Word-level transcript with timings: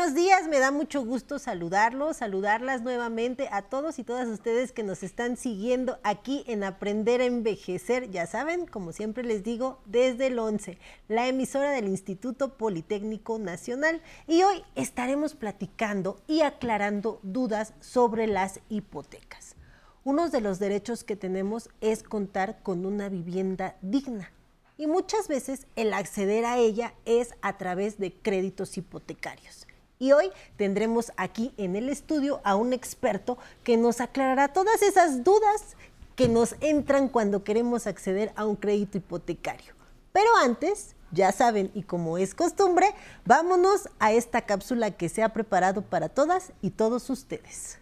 Buenos 0.00 0.16
días, 0.16 0.48
me 0.48 0.60
da 0.60 0.70
mucho 0.70 1.04
gusto 1.04 1.38
saludarlos, 1.38 2.16
saludarlas 2.16 2.80
nuevamente 2.80 3.50
a 3.52 3.60
todos 3.60 3.98
y 3.98 4.02
todas 4.02 4.28
ustedes 4.28 4.72
que 4.72 4.82
nos 4.82 5.02
están 5.02 5.36
siguiendo 5.36 5.98
aquí 6.04 6.42
en 6.46 6.64
Aprender 6.64 7.20
a 7.20 7.26
Envejecer, 7.26 8.10
ya 8.10 8.26
saben, 8.26 8.64
como 8.64 8.92
siempre 8.92 9.24
les 9.24 9.44
digo, 9.44 9.78
desde 9.84 10.28
el 10.28 10.38
11, 10.38 10.78
la 11.08 11.28
emisora 11.28 11.72
del 11.72 11.86
Instituto 11.86 12.56
Politécnico 12.56 13.38
Nacional. 13.38 14.00
Y 14.26 14.42
hoy 14.42 14.64
estaremos 14.74 15.34
platicando 15.34 16.22
y 16.26 16.40
aclarando 16.40 17.20
dudas 17.22 17.74
sobre 17.80 18.26
las 18.26 18.60
hipotecas. 18.70 19.54
Uno 20.02 20.30
de 20.30 20.40
los 20.40 20.58
derechos 20.58 21.04
que 21.04 21.14
tenemos 21.16 21.68
es 21.82 22.02
contar 22.02 22.62
con 22.62 22.86
una 22.86 23.10
vivienda 23.10 23.76
digna. 23.82 24.32
Y 24.78 24.86
muchas 24.86 25.28
veces 25.28 25.66
el 25.76 25.92
acceder 25.92 26.46
a 26.46 26.56
ella 26.56 26.94
es 27.04 27.34
a 27.42 27.58
través 27.58 27.98
de 27.98 28.14
créditos 28.14 28.78
hipotecarios. 28.78 29.66
Y 30.00 30.12
hoy 30.12 30.32
tendremos 30.56 31.12
aquí 31.18 31.52
en 31.58 31.76
el 31.76 31.90
estudio 31.90 32.40
a 32.42 32.56
un 32.56 32.72
experto 32.72 33.36
que 33.62 33.76
nos 33.76 34.00
aclarará 34.00 34.48
todas 34.48 34.80
esas 34.80 35.22
dudas 35.24 35.76
que 36.16 36.26
nos 36.26 36.56
entran 36.60 37.08
cuando 37.08 37.44
queremos 37.44 37.86
acceder 37.86 38.32
a 38.34 38.46
un 38.46 38.56
crédito 38.56 38.96
hipotecario. 38.96 39.74
Pero 40.12 40.30
antes, 40.42 40.96
ya 41.12 41.32
saben, 41.32 41.70
y 41.74 41.82
como 41.82 42.16
es 42.16 42.34
costumbre, 42.34 42.86
vámonos 43.26 43.90
a 43.98 44.12
esta 44.12 44.40
cápsula 44.40 44.90
que 44.90 45.10
se 45.10 45.22
ha 45.22 45.34
preparado 45.34 45.82
para 45.82 46.08
todas 46.08 46.52
y 46.62 46.70
todos 46.70 47.10
ustedes. 47.10 47.79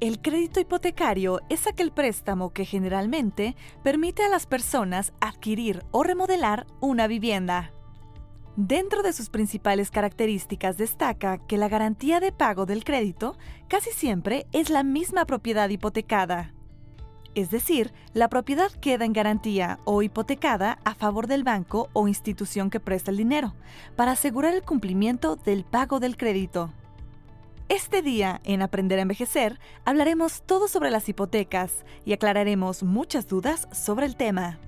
El 0.00 0.22
crédito 0.22 0.60
hipotecario 0.60 1.40
es 1.50 1.66
aquel 1.66 1.92
préstamo 1.92 2.54
que 2.54 2.64
generalmente 2.64 3.54
permite 3.82 4.24
a 4.24 4.30
las 4.30 4.46
personas 4.46 5.12
adquirir 5.20 5.84
o 5.90 6.02
remodelar 6.02 6.66
una 6.80 7.06
vivienda. 7.06 7.74
Dentro 8.56 9.02
de 9.02 9.12
sus 9.12 9.28
principales 9.28 9.90
características 9.90 10.78
destaca 10.78 11.36
que 11.36 11.58
la 11.58 11.68
garantía 11.68 12.18
de 12.18 12.32
pago 12.32 12.64
del 12.64 12.82
crédito 12.82 13.36
casi 13.68 13.90
siempre 13.90 14.46
es 14.52 14.70
la 14.70 14.84
misma 14.84 15.26
propiedad 15.26 15.68
hipotecada. 15.68 16.54
Es 17.34 17.50
decir, 17.50 17.92
la 18.14 18.28
propiedad 18.28 18.72
queda 18.72 19.04
en 19.04 19.12
garantía 19.12 19.80
o 19.84 20.00
hipotecada 20.00 20.78
a 20.82 20.94
favor 20.94 21.26
del 21.26 21.44
banco 21.44 21.90
o 21.92 22.08
institución 22.08 22.70
que 22.70 22.80
presta 22.80 23.10
el 23.10 23.18
dinero, 23.18 23.52
para 23.96 24.12
asegurar 24.12 24.54
el 24.54 24.62
cumplimiento 24.62 25.36
del 25.36 25.64
pago 25.64 26.00
del 26.00 26.16
crédito. 26.16 26.72
Este 27.70 28.02
día, 28.02 28.40
en 28.42 28.62
Aprender 28.62 28.98
a 28.98 29.02
Envejecer, 29.02 29.60
hablaremos 29.84 30.42
todo 30.42 30.66
sobre 30.66 30.90
las 30.90 31.08
hipotecas 31.08 31.84
y 32.04 32.12
aclararemos 32.12 32.82
muchas 32.82 33.28
dudas 33.28 33.68
sobre 33.70 34.06
el 34.06 34.16
tema. 34.16 34.58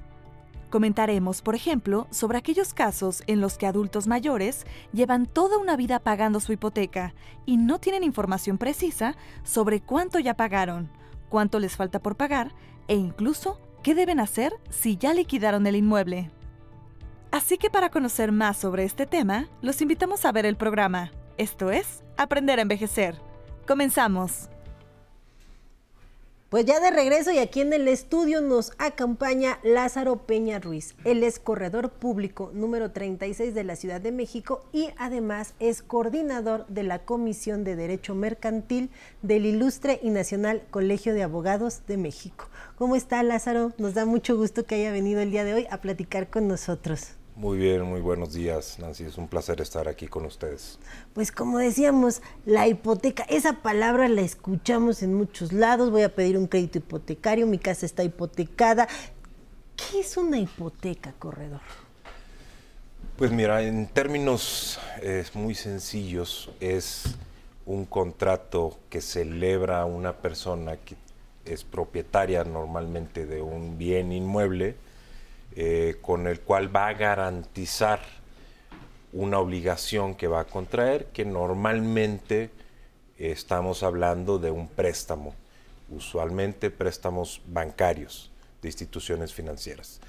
Comentaremos, 0.70 1.42
por 1.42 1.56
ejemplo, 1.56 2.06
sobre 2.12 2.38
aquellos 2.38 2.72
casos 2.72 3.24
en 3.26 3.40
los 3.40 3.58
que 3.58 3.66
adultos 3.66 4.06
mayores 4.06 4.66
llevan 4.92 5.26
toda 5.26 5.58
una 5.58 5.76
vida 5.76 5.98
pagando 5.98 6.38
su 6.38 6.52
hipoteca 6.52 7.12
y 7.44 7.56
no 7.56 7.80
tienen 7.80 8.04
información 8.04 8.56
precisa 8.56 9.16
sobre 9.42 9.80
cuánto 9.80 10.20
ya 10.20 10.34
pagaron, 10.34 10.88
cuánto 11.28 11.58
les 11.58 11.74
falta 11.74 11.98
por 11.98 12.14
pagar 12.14 12.52
e 12.86 12.94
incluso 12.94 13.58
qué 13.82 13.96
deben 13.96 14.20
hacer 14.20 14.52
si 14.70 14.96
ya 14.96 15.12
liquidaron 15.12 15.66
el 15.66 15.74
inmueble. 15.74 16.30
Así 17.32 17.58
que 17.58 17.68
para 17.68 17.90
conocer 17.90 18.30
más 18.30 18.58
sobre 18.58 18.84
este 18.84 19.06
tema, 19.06 19.48
los 19.60 19.82
invitamos 19.82 20.24
a 20.24 20.30
ver 20.30 20.46
el 20.46 20.54
programa. 20.54 21.10
Esto 21.36 21.72
es 21.72 22.04
Aprender 22.16 22.58
a 22.58 22.62
Envejecer. 22.62 23.16
Comenzamos. 23.66 24.48
Pues 26.52 26.66
ya 26.66 26.80
de 26.80 26.90
regreso 26.90 27.32
y 27.32 27.38
aquí 27.38 27.62
en 27.62 27.72
el 27.72 27.88
estudio 27.88 28.42
nos 28.42 28.72
acompaña 28.76 29.58
Lázaro 29.62 30.26
Peña 30.26 30.58
Ruiz. 30.58 30.94
Él 31.04 31.22
es 31.22 31.38
corredor 31.38 31.92
público 31.92 32.50
número 32.52 32.90
36 32.90 33.54
de 33.54 33.64
la 33.64 33.74
Ciudad 33.74 34.02
de 34.02 34.12
México 34.12 34.62
y 34.70 34.90
además 34.98 35.54
es 35.60 35.80
coordinador 35.80 36.66
de 36.66 36.82
la 36.82 36.98
Comisión 37.06 37.64
de 37.64 37.74
Derecho 37.74 38.14
Mercantil 38.14 38.90
del 39.22 39.46
Ilustre 39.46 39.98
y 40.02 40.10
Nacional 40.10 40.62
Colegio 40.70 41.14
de 41.14 41.22
Abogados 41.22 41.86
de 41.86 41.96
México. 41.96 42.50
¿Cómo 42.76 42.96
está 42.96 43.22
Lázaro? 43.22 43.72
Nos 43.78 43.94
da 43.94 44.04
mucho 44.04 44.36
gusto 44.36 44.66
que 44.66 44.74
haya 44.74 44.92
venido 44.92 45.22
el 45.22 45.30
día 45.30 45.44
de 45.44 45.54
hoy 45.54 45.66
a 45.70 45.80
platicar 45.80 46.28
con 46.28 46.48
nosotros. 46.48 47.16
Muy 47.34 47.56
bien, 47.56 47.82
muy 47.82 48.00
buenos 48.00 48.34
días, 48.34 48.78
Nancy. 48.78 49.04
Es 49.04 49.16
un 49.16 49.26
placer 49.26 49.60
estar 49.62 49.88
aquí 49.88 50.06
con 50.06 50.26
ustedes. 50.26 50.78
Pues 51.14 51.32
como 51.32 51.58
decíamos, 51.58 52.20
la 52.44 52.68
hipoteca, 52.68 53.22
esa 53.22 53.54
palabra 53.62 54.06
la 54.08 54.20
escuchamos 54.20 55.02
en 55.02 55.14
muchos 55.14 55.52
lados. 55.52 55.90
Voy 55.90 56.02
a 56.02 56.14
pedir 56.14 56.36
un 56.36 56.46
crédito 56.46 56.78
hipotecario, 56.78 57.46
mi 57.46 57.58
casa 57.58 57.86
está 57.86 58.04
hipotecada. 58.04 58.86
¿Qué 59.76 60.00
es 60.00 60.16
una 60.18 60.38
hipoteca, 60.38 61.14
corredor? 61.18 61.62
Pues 63.16 63.30
mira, 63.30 63.62
en 63.62 63.86
términos 63.86 64.78
muy 65.32 65.54
sencillos, 65.54 66.50
es 66.60 67.16
un 67.64 67.86
contrato 67.86 68.78
que 68.90 69.00
celebra 69.00 69.84
una 69.86 70.18
persona 70.18 70.76
que 70.76 70.96
es 71.44 71.64
propietaria 71.64 72.44
normalmente 72.44 73.24
de 73.24 73.40
un 73.40 73.78
bien 73.78 74.12
inmueble 74.12 74.76
eh, 75.54 75.96
con 76.00 76.26
el 76.26 76.40
cual 76.40 76.74
va 76.74 76.88
a 76.88 76.94
garantizar 76.94 78.00
una 79.12 79.38
obligación 79.38 80.14
que 80.14 80.26
va 80.26 80.40
a 80.40 80.44
contraer, 80.44 81.06
que 81.06 81.24
normalmente 81.24 82.50
estamos 83.18 83.82
hablando 83.82 84.38
de 84.38 84.50
un 84.50 84.68
préstamo, 84.68 85.34
usualmente 85.90 86.70
préstamos 86.70 87.42
bancarios 87.46 88.30
de 88.62 88.68
instituciones 88.68 89.34
financieras. 89.34 90.00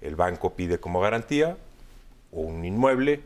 El 0.00 0.16
banco 0.16 0.54
pide 0.54 0.78
como 0.78 1.00
garantía 1.00 1.56
un 2.32 2.64
inmueble 2.64 3.22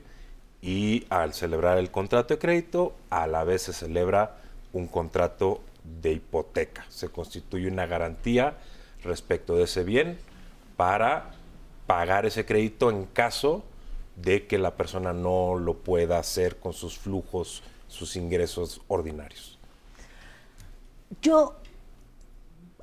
y 0.62 1.06
al 1.08 1.32
celebrar 1.32 1.78
el 1.78 1.90
contrato 1.90 2.34
de 2.34 2.40
crédito, 2.40 2.94
a 3.08 3.26
la 3.26 3.44
vez 3.44 3.62
se 3.62 3.72
celebra 3.72 4.38
un 4.72 4.86
contrato 4.86 5.62
de 6.02 6.12
hipoteca. 6.12 6.84
Se 6.88 7.08
constituye 7.08 7.68
una 7.68 7.86
garantía 7.86 8.54
respecto 9.02 9.56
de 9.56 9.64
ese 9.64 9.84
bien 9.84 10.18
para 10.76 11.30
pagar 11.90 12.24
ese 12.24 12.46
crédito 12.46 12.88
en 12.88 13.04
caso 13.04 13.64
de 14.14 14.46
que 14.46 14.58
la 14.58 14.76
persona 14.76 15.12
no 15.12 15.58
lo 15.58 15.78
pueda 15.78 16.20
hacer 16.20 16.60
con 16.60 16.72
sus 16.72 16.96
flujos, 16.96 17.64
sus 17.88 18.14
ingresos 18.14 18.80
ordinarios. 18.86 19.58
Yo, 21.20 21.56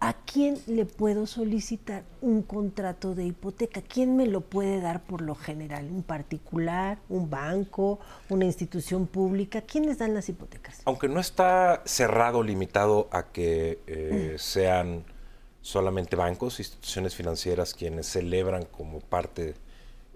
¿a 0.01 0.11
quién 0.11 0.57
le 0.67 0.83
puedo 0.83 1.25
solicitar 1.25 2.03
un 2.21 2.41
contrato 2.41 3.15
de 3.15 3.27
hipoteca? 3.27 3.81
¿Quién 3.81 4.17
me 4.17 4.27
lo 4.27 4.41
puede 4.41 4.81
dar 4.81 5.01
por 5.03 5.21
lo 5.21 5.35
general? 5.35 5.85
¿Un 5.89 6.03
particular, 6.03 6.97
un 7.07 7.29
banco, 7.29 7.99
una 8.27 8.43
institución 8.43 9.07
pública? 9.07 9.61
¿Quiénes 9.61 9.99
dan 9.99 10.15
las 10.15 10.27
hipotecas? 10.27 10.81
Aunque 10.83 11.07
no 11.07 11.21
está 11.21 11.81
cerrado, 11.85 12.43
limitado 12.43 13.07
a 13.13 13.27
que 13.27 13.79
eh, 13.87 14.33
mm. 14.33 14.37
sean 14.37 15.05
solamente 15.67 16.15
bancos, 16.15 16.59
instituciones 16.61 17.13
financieras 17.13 17.73
quienes 17.73 18.07
celebran 18.07 18.63
como 18.63 19.01
parte 19.01 19.53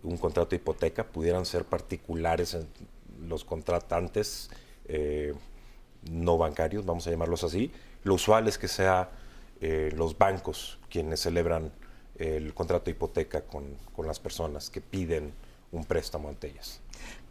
un 0.02 0.16
contrato 0.18 0.52
de 0.52 0.56
hipoteca, 0.56 1.04
pudieran 1.04 1.46
ser 1.46 1.66
particulares 1.66 2.58
los 3.28 3.44
contratantes 3.44 4.50
eh, 4.86 5.34
no 6.10 6.38
bancarios, 6.38 6.86
vamos 6.86 7.06
a 7.06 7.12
llamarlos 7.12 7.44
así. 7.44 7.70
Lo 8.06 8.14
usual 8.14 8.48
es 8.48 8.58
que 8.58 8.70
sea 8.70 9.10
eh, 9.60 9.92
los 9.94 10.18
bancos 10.18 10.80
quienes 10.90 11.20
celebran 11.20 11.74
el 12.16 12.54
contrato 12.54 12.86
de 12.86 12.92
hipoteca 12.92 13.42
con, 13.42 13.76
con 13.94 14.08
las 14.08 14.22
personas 14.22 14.70
que 14.70 14.80
piden 14.80 15.34
un 15.74 15.84
préstamo 15.84 16.30
ante 16.30 16.48
ellas. 16.48 16.80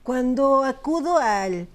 Cuando 0.03 0.63
acudo 0.63 1.17
al 1.17 1.69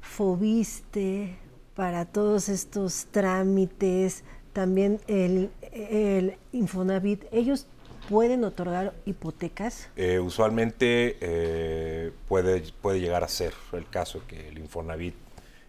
Fobiste 0.00 1.36
para 1.74 2.06
todos 2.06 2.48
estos 2.48 3.04
trámites, 3.10 4.24
también 4.54 5.00
el, 5.08 5.50
el 5.72 6.36
Infonavit, 6.52 7.24
ellos 7.32 7.66
pueden 8.08 8.44
otorgar 8.44 8.94
hipotecas? 9.04 9.88
Eh, 9.96 10.18
usualmente 10.18 11.18
eh, 11.20 12.12
puede, 12.28 12.62
puede 12.80 13.00
llegar 13.00 13.24
a 13.24 13.28
ser 13.28 13.52
el 13.72 13.88
caso 13.88 14.22
que 14.26 14.48
el 14.48 14.58
Infonavit 14.58 15.14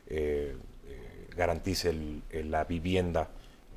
eh, 0.08 0.56
garantice 1.36 1.94
la 2.32 2.64
vivienda 2.64 3.28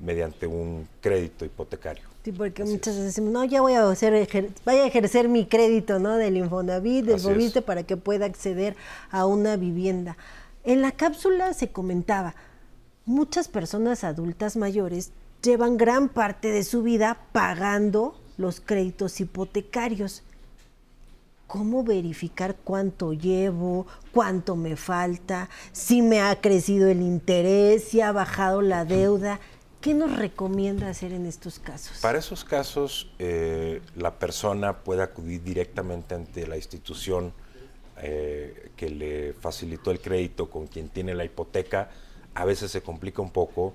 mediante 0.00 0.46
un 0.46 0.88
crédito 1.00 1.44
hipotecario. 1.44 2.05
Sí, 2.25 2.31
porque 2.31 2.62
muchas 2.62 2.94
veces 2.94 3.05
decimos, 3.05 3.32
no, 3.32 3.44
ya 3.44 3.60
voy 3.60 3.72
a 3.72 3.88
hacer, 3.88 4.28
vaya 4.64 4.84
a 4.84 4.87
ejercer 4.87 5.28
mi 5.28 5.46
crédito, 5.46 5.99
¿no? 5.99 6.16
Del 6.16 6.37
Infonavit, 6.37 7.06
del 7.06 7.19
Fobiste, 7.19 7.62
para 7.62 7.82
que 7.82 7.96
pueda 7.96 8.26
acceder 8.26 8.76
a 9.10 9.26
una 9.26 9.56
vivienda. 9.56 10.16
En 10.62 10.82
la 10.82 10.93
cápsula 10.93 11.55
se 11.55 11.70
comentaba, 11.70 12.34
muchas 13.08 13.49
personas 13.49 14.05
adultas 14.05 14.56
mayores 14.56 15.10
llevan 15.43 15.78
gran 15.78 16.08
parte 16.08 16.50
de 16.50 16.62
su 16.62 16.82
vida 16.82 17.19
pagando 17.32 18.14
los 18.37 18.60
créditos 18.60 19.20
hipotecarios. 19.20 20.22
¿Cómo 21.46 21.82
verificar 21.82 22.56
cuánto 22.62 23.14
llevo, 23.14 23.87
cuánto 24.12 24.55
me 24.55 24.76
falta, 24.76 25.49
si 25.72 26.02
me 26.02 26.20
ha 26.20 26.38
crecido 26.43 26.88
el 26.88 27.00
interés, 27.00 27.84
si 27.84 28.02
ha 28.02 28.12
bajado 28.12 28.60
la 28.60 28.84
deuda? 28.84 29.40
¿Qué 29.81 29.94
nos 29.94 30.14
recomienda 30.19 30.90
hacer 30.90 31.12
en 31.12 31.25
estos 31.25 31.58
casos? 31.58 31.99
Para 32.02 32.19
esos 32.19 32.44
casos, 32.44 33.10
eh, 33.19 33.81
la 33.96 34.19
persona 34.19 34.81
puede 34.81 35.02
acudir 35.02 35.43
directamente 35.43 36.14
ante 36.14 36.46
la 36.46 36.56
institución 36.56 37.32
eh, 38.02 38.70
que 38.76 38.90
le 38.90 39.32
facilitó 39.32 39.90
el 39.90 40.00
crédito, 40.00 40.50
con 40.50 40.66
quien 40.66 40.90
tiene 40.90 41.14
la 41.14 41.25
hipoteca. 41.25 41.88
A 42.35 42.45
veces 42.45 42.71
se 42.71 42.83
complica 42.83 43.23
un 43.23 43.31
poco 43.31 43.75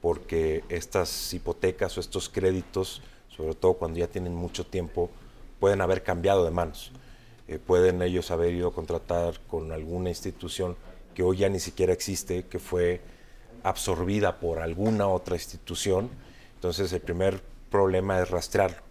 porque 0.00 0.64
estas 0.68 1.32
hipotecas 1.34 1.96
o 1.96 2.00
estos 2.00 2.28
créditos, 2.28 3.02
sobre 3.28 3.54
todo 3.54 3.74
cuando 3.74 3.98
ya 3.98 4.06
tienen 4.06 4.34
mucho 4.34 4.64
tiempo, 4.64 5.10
pueden 5.58 5.80
haber 5.80 6.02
cambiado 6.02 6.44
de 6.44 6.50
manos. 6.50 6.92
Eh, 7.48 7.58
pueden 7.58 8.00
ellos 8.02 8.30
haber 8.30 8.54
ido 8.54 8.68
a 8.68 8.72
contratar 8.72 9.40
con 9.48 9.72
alguna 9.72 10.08
institución 10.08 10.76
que 11.14 11.22
hoy 11.22 11.38
ya 11.38 11.48
ni 11.48 11.60
siquiera 11.60 11.92
existe, 11.92 12.44
que 12.46 12.58
fue 12.58 13.00
absorbida 13.62 14.38
por 14.40 14.60
alguna 14.60 15.08
otra 15.08 15.36
institución. 15.36 16.08
Entonces 16.54 16.92
el 16.92 17.00
primer 17.00 17.42
problema 17.70 18.20
es 18.20 18.30
rastrearlo. 18.30 18.82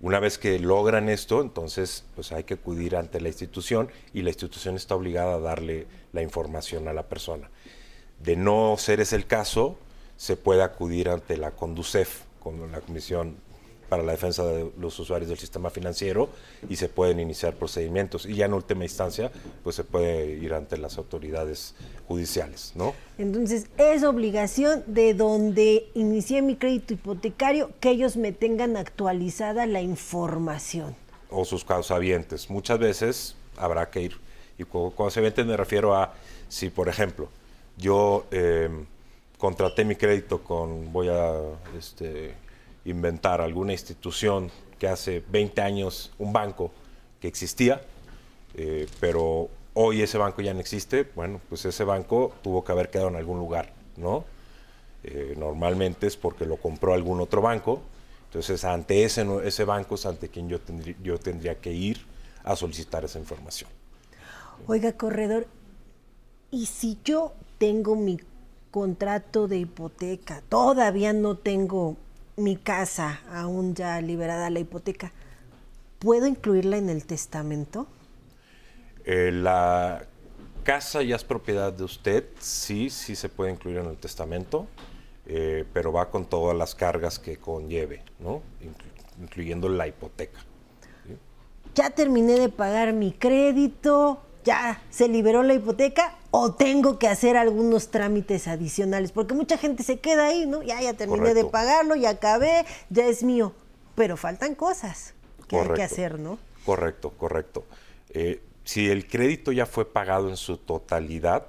Una 0.00 0.20
vez 0.20 0.36
que 0.36 0.58
logran 0.58 1.08
esto, 1.08 1.40
entonces 1.40 2.04
pues 2.14 2.30
hay 2.30 2.44
que 2.44 2.54
acudir 2.54 2.96
ante 2.96 3.20
la 3.20 3.28
institución 3.28 3.88
y 4.12 4.22
la 4.22 4.28
institución 4.28 4.76
está 4.76 4.94
obligada 4.94 5.36
a 5.36 5.40
darle 5.40 5.86
la 6.12 6.20
información 6.20 6.86
a 6.86 6.92
la 6.92 7.08
persona. 7.08 7.48
De 8.20 8.36
no 8.36 8.76
ser 8.78 9.00
ese 9.00 9.16
el 9.16 9.26
caso, 9.26 9.78
se 10.16 10.36
puede 10.36 10.62
acudir 10.62 11.08
ante 11.08 11.36
la 11.36 11.50
CONDUCEF, 11.52 12.22
con 12.40 12.70
la 12.70 12.80
Comisión 12.80 13.36
para 13.88 14.02
la 14.02 14.12
defensa 14.12 14.44
de 14.44 14.70
los 14.78 14.98
usuarios 14.98 15.28
del 15.28 15.38
sistema 15.38 15.70
financiero 15.70 16.28
y 16.68 16.76
se 16.76 16.88
pueden 16.88 17.20
iniciar 17.20 17.54
procedimientos 17.54 18.26
y 18.26 18.34
ya 18.34 18.46
en 18.46 18.52
última 18.52 18.84
instancia 18.84 19.30
pues 19.62 19.76
se 19.76 19.84
puede 19.84 20.26
ir 20.26 20.54
ante 20.54 20.76
las 20.76 20.98
autoridades 20.98 21.74
judiciales, 22.08 22.72
¿no? 22.74 22.94
Entonces 23.18 23.66
es 23.76 24.02
obligación 24.02 24.82
de 24.86 25.14
donde 25.14 25.88
inicié 25.94 26.42
mi 26.42 26.56
crédito 26.56 26.94
hipotecario 26.94 27.70
que 27.80 27.90
ellos 27.90 28.16
me 28.16 28.32
tengan 28.32 28.76
actualizada 28.76 29.66
la 29.66 29.82
información. 29.82 30.96
O 31.30 31.44
sus 31.44 31.64
causavientes. 31.64 32.50
Muchas 32.50 32.78
veces 32.78 33.36
habrá 33.56 33.90
que 33.90 34.02
ir. 34.02 34.16
Y 34.58 34.64
con 34.64 34.90
causavientes 34.90 35.44
me 35.44 35.56
refiero 35.56 35.94
a 35.94 36.14
si, 36.48 36.70
por 36.70 36.88
ejemplo, 36.88 37.28
yo 37.76 38.26
eh, 38.30 38.68
contraté 39.38 39.84
mi 39.84 39.96
crédito 39.96 40.42
con, 40.42 40.92
voy 40.92 41.08
a 41.08 41.32
este, 41.76 42.34
inventar 42.84 43.40
alguna 43.40 43.72
institución 43.72 44.50
que 44.78 44.88
hace 44.88 45.22
20 45.28 45.60
años, 45.60 46.12
un 46.18 46.32
banco 46.32 46.70
que 47.20 47.28
existía, 47.28 47.82
eh, 48.54 48.86
pero 49.00 49.48
hoy 49.74 50.02
ese 50.02 50.18
banco 50.18 50.42
ya 50.42 50.54
no 50.54 50.60
existe, 50.60 51.06
bueno, 51.14 51.40
pues 51.48 51.64
ese 51.64 51.84
banco 51.84 52.34
tuvo 52.42 52.64
que 52.64 52.72
haber 52.72 52.90
quedado 52.90 53.08
en 53.08 53.16
algún 53.16 53.38
lugar, 53.38 53.72
¿no? 53.96 54.24
Eh, 55.04 55.34
normalmente 55.36 56.06
es 56.06 56.16
porque 56.16 56.46
lo 56.46 56.56
compró 56.56 56.94
algún 56.94 57.20
otro 57.20 57.42
banco, 57.42 57.82
entonces 58.24 58.64
ante 58.64 59.04
ese, 59.04 59.26
ese 59.44 59.64
banco 59.64 59.94
es 59.94 60.06
ante 60.06 60.28
quien 60.28 60.48
yo 60.48 60.58
yo 61.02 61.18
tendría 61.18 61.56
que 61.58 61.72
ir 61.72 62.04
a 62.42 62.56
solicitar 62.56 63.04
esa 63.04 63.18
información. 63.18 63.70
Oiga, 64.66 64.92
corredor, 64.92 65.46
¿y 66.50 66.66
si 66.66 66.98
yo 67.04 67.34
tengo 67.58 67.96
mi 67.96 68.18
contrato 68.70 69.48
de 69.48 69.58
hipoteca, 69.58 70.42
todavía 70.48 71.12
no 71.12 71.36
tengo 71.36 71.96
mi 72.36 72.56
casa, 72.56 73.22
aún 73.32 73.74
ya 73.74 74.00
liberada 74.00 74.50
la 74.50 74.60
hipoteca, 74.60 75.12
¿puedo 75.98 76.26
incluirla 76.26 76.76
en 76.76 76.90
el 76.90 77.06
testamento? 77.06 77.86
Eh, 79.04 79.30
la 79.32 80.06
casa 80.64 81.02
ya 81.02 81.16
es 81.16 81.24
propiedad 81.24 81.72
de 81.72 81.84
usted, 81.84 82.24
sí, 82.38 82.90
sí 82.90 83.16
se 83.16 83.28
puede 83.28 83.52
incluir 83.52 83.78
en 83.78 83.86
el 83.86 83.96
testamento, 83.96 84.66
eh, 85.26 85.64
pero 85.72 85.92
va 85.92 86.10
con 86.10 86.26
todas 86.26 86.56
las 86.56 86.74
cargas 86.74 87.18
que 87.18 87.38
conlleve, 87.38 88.02
¿no? 88.18 88.42
incluyendo 89.20 89.68
la 89.68 89.86
hipoteca. 89.86 90.40
Ya 91.74 91.90
terminé 91.90 92.38
de 92.38 92.48
pagar 92.48 92.92
mi 92.92 93.12
crédito, 93.12 94.25
ya 94.46 94.80
se 94.90 95.08
liberó 95.08 95.42
la 95.42 95.54
hipoteca 95.54 96.16
o 96.30 96.54
tengo 96.54 96.98
que 96.98 97.08
hacer 97.08 97.36
algunos 97.36 97.90
trámites 97.90 98.46
adicionales, 98.46 99.10
porque 99.10 99.34
mucha 99.34 99.58
gente 99.58 99.82
se 99.82 99.98
queda 99.98 100.26
ahí, 100.26 100.46
¿no? 100.46 100.62
Ya, 100.62 100.80
ya 100.80 100.94
terminé 100.94 101.34
de 101.34 101.44
pagarlo, 101.44 101.96
ya 101.96 102.10
acabé, 102.10 102.64
ya 102.88 103.06
es 103.06 103.24
mío, 103.24 103.52
pero 103.96 104.16
faltan 104.16 104.54
cosas 104.54 105.14
que 105.48 105.58
hay 105.58 105.68
que 105.74 105.82
hacer, 105.82 106.20
¿no? 106.20 106.38
Correcto, 106.64 107.10
correcto. 107.10 107.64
Eh, 108.10 108.40
si 108.64 108.88
el 108.88 109.08
crédito 109.08 109.50
ya 109.50 109.66
fue 109.66 109.84
pagado 109.84 110.28
en 110.30 110.36
su 110.36 110.58
totalidad, 110.58 111.48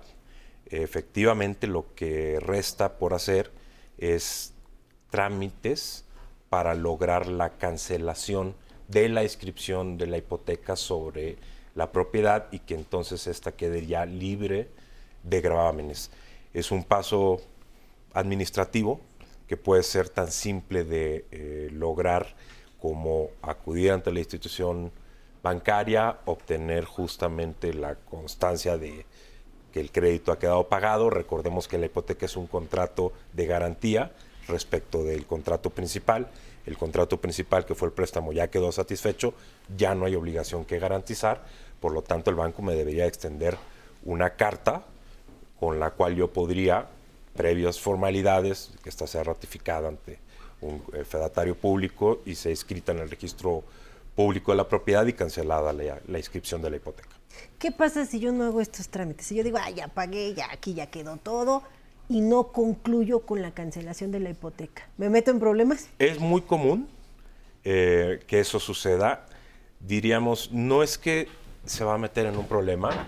efectivamente 0.66 1.68
lo 1.68 1.94
que 1.94 2.40
resta 2.40 2.98
por 2.98 3.14
hacer 3.14 3.52
es 4.00 4.54
trámites 5.12 6.04
para 6.50 6.74
lograr 6.74 7.28
la 7.28 7.58
cancelación 7.58 8.56
de 8.88 9.10
la 9.10 9.24
inscripción 9.24 9.98
de 9.98 10.08
la 10.08 10.18
hipoteca 10.18 10.76
sobre 10.76 11.38
la 11.78 11.92
propiedad 11.92 12.48
y 12.52 12.60
que 12.60 12.74
entonces 12.74 13.28
esta 13.28 13.52
quede 13.52 13.86
ya 13.86 14.06
libre 14.08 14.68
de 15.22 15.42
gravámenes. 15.42 16.10
Es 16.54 16.72
un 16.72 16.84
paso 16.84 17.40
administrativo 18.14 19.00
que 19.48 19.58
puede 19.58 19.84
ser 19.84 20.10
tan 20.10 20.32
simple 20.32 20.84
de 20.84 21.26
eh, 21.32 21.70
lograr 21.72 22.36
como 22.82 23.30
acudir 23.44 23.92
ante 23.92 24.12
la 24.12 24.20
institución 24.20 24.92
bancaria, 25.44 26.18
obtener 26.26 26.84
justamente 26.84 27.74
la 27.76 27.94
constancia 27.94 28.80
de 28.80 29.06
que 29.72 29.80
el 29.80 29.92
crédito 29.92 30.32
ha 30.32 30.40
quedado 30.40 30.68
pagado. 30.68 31.12
Recordemos 31.12 31.68
que 31.68 31.78
la 31.78 31.86
hipoteca 31.86 32.26
es 32.26 32.36
un 32.36 32.48
contrato 32.48 33.14
de 33.34 33.46
garantía 33.46 34.12
respecto 34.48 35.04
del 35.04 35.28
contrato 35.28 35.70
principal. 35.70 36.28
El 36.66 36.78
contrato 36.78 37.22
principal, 37.22 37.66
que 37.66 37.76
fue 37.76 37.88
el 37.88 37.94
préstamo, 37.94 38.34
ya 38.34 38.50
quedó 38.50 38.74
satisfecho, 38.74 39.34
ya 39.78 39.96
no 39.96 40.06
hay 40.06 40.16
obligación 40.16 40.66
que 40.66 40.80
garantizar, 40.80 41.46
por 41.80 41.92
lo 41.92 42.02
tanto, 42.02 42.30
el 42.30 42.36
banco 42.36 42.62
me 42.62 42.76
debería 42.76 43.06
extender 43.06 43.58
una 44.04 44.32
carta 44.32 44.84
con 45.60 45.80
la 45.80 45.92
cual 45.92 46.16
yo 46.16 46.32
podría, 46.32 46.88
previas 47.36 47.80
formalidades, 47.80 48.72
que 48.84 48.90
esta 48.90 49.08
sea 49.08 49.24
ratificada 49.24 49.90
ante 49.90 50.20
un 50.62 50.82
fedatario 51.06 51.56
público 51.56 52.22
y 52.26 52.36
sea 52.36 52.52
inscrita 52.52 52.92
en 52.92 53.00
el 53.00 53.10
registro 53.10 53.64
público 54.16 54.52
de 54.52 54.58
la 54.58 54.68
propiedad 54.68 55.06
y 55.06 55.14
cancelada 55.14 55.72
la, 55.74 56.00
la, 56.08 56.18
inscripción 56.18 56.62
de 56.62 56.72
la 56.72 56.78
hipoteca. 56.78 57.10
¿Qué 57.60 57.72
pasa 57.72 58.06
si 58.06 58.20
yo 58.20 58.32
no 58.32 58.46
hago 58.46 58.62
estos 58.62 58.90
trámites? 58.90 59.28
Si 59.28 59.36
yo 59.36 59.44
digo, 59.44 59.60
ah, 59.62 59.70
ya 59.70 59.88
pagué, 59.88 60.34
ya 60.34 60.52
aquí 60.52 60.74
ya 60.74 60.88
quedó 60.88 61.18
todo 61.18 61.62
y 62.10 62.22
no 62.22 62.52
concluyo 62.52 63.20
con 63.20 63.42
la 63.42 63.52
cancelación 63.52 64.12
de 64.12 64.20
la 64.20 64.32
hipoteca, 64.32 64.88
¿me 64.98 65.10
meto 65.10 65.30
en 65.30 65.40
problemas? 65.40 65.90
Es 66.00 66.20
muy 66.20 66.42
común 66.42 66.88
eh, 67.64 68.24
que 68.26 68.40
eso 68.40 68.60
suceda. 68.60 69.26
Diríamos, 69.80 70.52
no 70.52 70.82
es 70.82 70.98
que 70.98 71.28
se 71.68 71.84
va 71.84 71.94
a 71.94 71.98
meter 71.98 72.26
en 72.26 72.38
un 72.38 72.48
problema. 72.48 73.08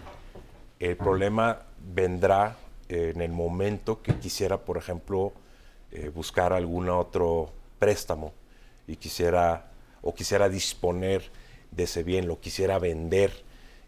El 0.80 0.96
problema 0.98 1.64
vendrá 1.94 2.58
en 2.88 3.22
el 3.22 3.32
momento 3.32 4.02
que 4.02 4.16
quisiera, 4.16 4.58
por 4.58 4.78
ejemplo, 4.78 5.34
eh, 5.92 6.10
buscar 6.10 6.54
algún 6.54 6.90
otro 6.90 7.52
préstamo 7.80 8.34
y 8.88 8.96
quisiera 8.96 9.72
o 10.02 10.14
quisiera 10.14 10.50
disponer 10.50 11.24
de 11.72 11.84
ese 11.84 12.04
bien, 12.04 12.28
lo 12.28 12.40
quisiera 12.40 12.80
vender 12.80 13.32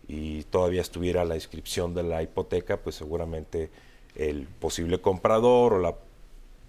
y 0.07 0.43
todavía 0.43 0.81
estuviera 0.81 1.25
la 1.25 1.35
inscripción 1.35 1.93
de 1.93 2.03
la 2.03 2.21
hipoteca, 2.21 2.77
pues 2.77 2.95
seguramente 2.95 3.69
el 4.15 4.47
posible 4.47 4.99
comprador 4.99 5.73
o 5.73 5.79
la 5.79 5.95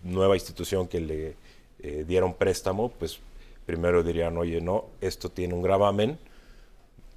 nueva 0.05 0.37
institución 0.37 0.87
que 0.87 1.01
le 1.01 1.35
eh, 1.81 2.05
diera 2.07 2.25
un 2.25 2.35
préstamo, 2.35 2.91
pues 2.91 3.19
primero 3.67 4.03
dirían, 4.03 4.37
oye, 4.37 4.61
no, 4.61 4.87
esto 5.01 5.29
tiene 5.29 5.55
un 5.55 5.63
gravamen, 5.63 6.19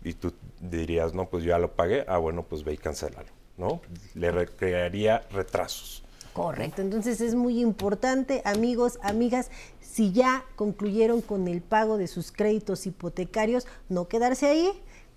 y 0.06 0.14
tú 0.14 0.34
dirías, 0.62 1.16
no, 1.16 1.28
pues 1.28 1.44
ya 1.44 1.58
lo 1.58 1.74
pagué, 1.74 2.06
ah, 2.08 2.20
bueno, 2.20 2.44
pues 2.44 2.64
ve 2.64 2.74
y 2.74 2.78
cancélalo, 2.78 3.28
¿no? 3.58 3.82
Le 4.14 4.46
crearía 4.46 5.24
retrasos. 5.32 6.04
Correcto, 6.32 6.84
entonces 6.84 7.22
es 7.22 7.34
muy 7.34 7.60
importante, 7.60 8.44
amigos, 8.46 9.00
amigas, 9.02 9.50
si 9.82 10.12
ya 10.12 10.46
concluyeron 10.56 11.22
con 11.22 11.48
el 11.48 11.62
pago 11.62 11.98
de 11.98 12.08
sus 12.08 12.32
créditos 12.32 12.86
hipotecarios, 12.86 13.66
no 13.90 14.08
quedarse 14.08 14.46
ahí, 14.46 14.70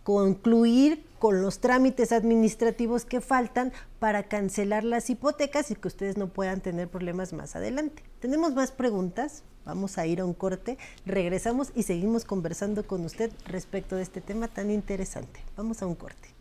concluir 0.05 1.05
con 1.19 1.43
los 1.43 1.61
trámites 1.61 2.13
administrativos 2.13 3.05
que 3.05 3.21
faltan 3.21 3.73
para 3.99 4.25
cancelar 4.25 4.85
las 4.85 5.11
hipotecas 5.11 5.71
y 5.71 5.75
que 5.75 5.89
ustedes 5.89 6.17
no 6.17 6.29
puedan 6.29 6.61
tener 6.61 6.89
problemas 6.89 7.33
más 7.33 7.57
adelante. 7.57 8.03
¿Tenemos 8.21 8.55
más 8.55 8.73
preguntas? 8.73 9.45
Vamos 9.65 9.99
a 9.99 10.07
ir 10.07 10.21
a 10.21 10.25
un 10.25 10.33
corte, 10.33 10.79
regresamos 11.05 11.73
y 11.75 11.83
seguimos 11.83 12.25
conversando 12.25 12.87
con 12.87 13.05
usted 13.05 13.31
respecto 13.47 13.97
de 13.97 14.03
este 14.03 14.21
tema 14.21 14.49
tan 14.49 14.71
interesante. 14.71 15.41
Vamos 15.57 15.83
a 15.83 15.87
un 15.87 15.95
corte. 15.95 16.35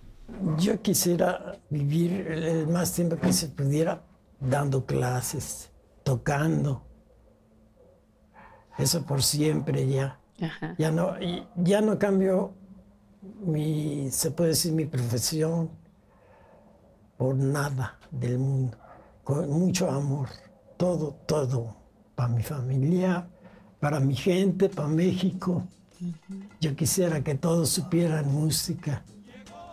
Yo 0.57 0.81
quisiera 0.81 1.57
vivir 1.69 2.27
el 2.27 2.67
más 2.67 2.93
tiempo 2.93 3.17
que 3.17 3.33
se 3.33 3.47
pudiera 3.47 4.03
dando 4.39 4.85
clases, 4.85 5.71
tocando. 6.03 6.83
Eso 8.77 9.05
por 9.05 9.23
siempre 9.23 9.87
ya. 9.87 10.19
Ya 10.77 10.91
no, 10.91 11.15
ya 11.55 11.81
no 11.81 11.97
cambio 11.97 12.53
mi, 13.21 14.09
se 14.11 14.31
puede 14.31 14.51
decir, 14.51 14.73
mi 14.73 14.85
profesión 14.85 15.69
por 17.17 17.35
nada 17.35 17.97
del 18.11 18.37
mundo, 18.37 18.77
con 19.23 19.49
mucho 19.49 19.89
amor. 19.89 20.29
todo, 20.77 21.15
todo, 21.25 21.75
para 22.15 22.29
mi 22.29 22.43
familia, 22.43 23.27
para 23.79 23.99
mi 23.99 24.15
gente, 24.15 24.69
para 24.69 24.87
México. 24.87 25.63
Yo 26.61 26.75
quisiera 26.75 27.23
que 27.23 27.33
todos 27.33 27.69
supieran 27.69 28.31
música. 28.31 29.03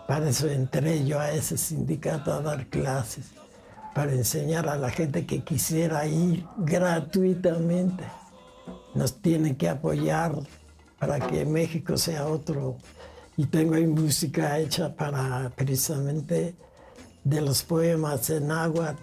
Para 0.07 0.29
eso 0.29 0.47
entré 0.47 1.05
yo 1.05 1.19
a 1.19 1.31
ese 1.31 1.57
sindicato 1.57 2.33
a 2.33 2.41
dar 2.41 2.67
clases, 2.67 3.31
para 3.93 4.13
enseñar 4.13 4.67
a 4.67 4.77
la 4.77 4.89
gente 4.89 5.25
que 5.25 5.43
quisiera 5.43 6.07
ir 6.07 6.45
gratuitamente. 6.57 8.03
Nos 8.95 9.21
tienen 9.21 9.55
que 9.55 9.69
apoyar 9.69 10.35
para 10.99 11.19
que 11.19 11.45
México 11.45 11.97
sea 11.97 12.25
otro. 12.27 12.77
Y 13.37 13.45
tengo 13.45 13.75
ahí 13.75 13.85
música 13.85 14.59
hecha 14.59 14.95
para 14.95 15.51
precisamente 15.55 16.55
de 17.23 17.41
los 17.41 17.63
poemas 17.63 18.29
en 18.29 18.51
agua. 18.51 18.95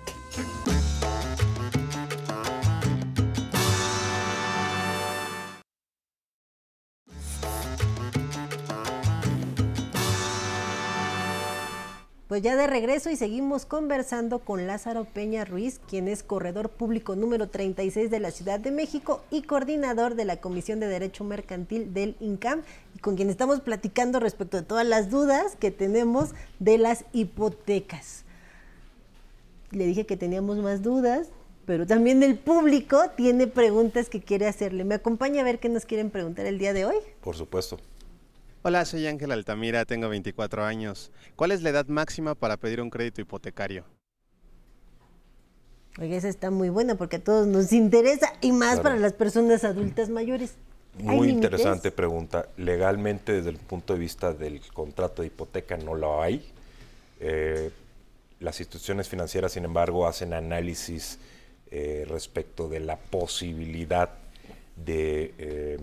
Pues 12.33 12.41
ya 12.41 12.57
de 12.57 12.67
regreso 12.67 13.11
y 13.11 13.17
seguimos 13.17 13.67
conversando 13.67 14.39
con 14.39 14.67
Lázaro 14.67 15.05
Peña 15.05 15.45
Ruiz, 15.45 15.83
quien 15.87 16.09
es 16.09 16.23
corredor 16.23 16.71
público 16.71 17.15
número 17.15 17.51
36 17.51 18.11
de 18.11 18.21
la 18.21 18.31
Ciudad 18.31 18.59
de 18.59 18.71
México 18.71 19.23
y 19.31 19.43
coordinador 19.43 20.15
de 20.15 20.25
la 20.25 20.39
Comisión 20.39 20.81
de 20.81 20.87
Derecho 20.87 21.25
Mercantil 21.25 21.93
del 21.93 22.17
INCAM, 22.21 22.63
y 22.97 23.01
con 23.01 23.17
quien 23.17 23.29
estamos 23.29 23.61
platicando 23.61 24.19
respecto 24.19 24.57
de 24.57 24.63
todas 24.63 24.87
las 24.87 25.11
dudas 25.11 25.57
que 25.57 25.71
tenemos 25.71 26.31
de 26.59 26.79
las 26.79 27.05
hipotecas. 27.13 28.25
Le 29.71 29.85
dije 29.85 30.07
que 30.07 30.17
teníamos 30.17 30.57
más 30.57 30.81
dudas, 30.81 31.29
pero 31.67 31.87
también 31.87 32.23
el 32.23 32.39
público 32.39 33.11
tiene 33.15 33.47
preguntas 33.47 34.09
que 34.09 34.23
quiere 34.23 34.49
hacerle. 34.49 34.85
¿Me 34.85 34.95
acompaña 34.95 35.43
a 35.43 35.45
ver 35.45 35.59
qué 35.59 35.69
nos 35.69 35.85
quieren 35.85 36.09
preguntar 36.09 36.47
el 36.47 36.59
día 36.59 36.73
de 36.73 36.87
hoy? 36.87 36.97
Por 37.21 37.37
supuesto. 37.37 37.79
Hola, 38.65 38.85
soy 38.85 39.07
Ángel 39.09 39.33
Altamira, 39.33 39.85
tengo 39.85 40.09
24 40.09 40.65
años. 40.65 41.11
¿Cuál 41.35 41.51
es 41.51 41.63
la 41.63 41.71
edad 41.71 41.87
máxima 41.89 42.37
para 42.37 42.57
pedir 42.57 42.81
un 42.81 42.91
crédito 42.91 43.21
hipotecario? 43.21 43.85
Oye, 45.99 46.17
esa 46.17 46.29
está 46.29 46.51
muy 46.51 46.69
buena 46.69 46.95
porque 46.95 47.17
a 47.17 47.25
todos 47.25 47.47
nos 47.49 47.73
interesa 47.73 48.33
y 48.41 48.53
más 48.53 48.75
Claro. 48.75 48.83
para 48.85 48.97
las 48.97 49.13
personas 49.15 49.65
adultas 49.65 50.09
mayores. 50.09 50.55
¿Hay 51.01 51.17
Muy 51.17 51.29
interesante 51.31 51.91
pregunta. 51.91 52.49
Legalmente, 52.57 53.33
desde 53.33 53.51
el 53.51 53.57
punto 53.57 53.95
de 53.95 53.99
vista 53.99 54.33
del 54.33 54.61
contrato 54.73 55.23
de 55.23 55.29
hipoteca, 55.29 55.77
no 55.77 55.95
lo 55.95 56.23
hay. 56.23 56.49
Eh, 57.19 57.71
las 58.41 58.61
instituciones 58.61 59.09
financieras, 59.09 59.53
sin 59.53 59.65
embargo, 59.65 60.07
hacen 60.07 60.33
análisis 60.35 61.19
eh, 61.71 62.05
respecto 62.09 62.69
de 62.69 62.81
la 62.81 62.97
posibilidad 62.97 64.11
de 64.77 65.35
eh, 65.39 65.79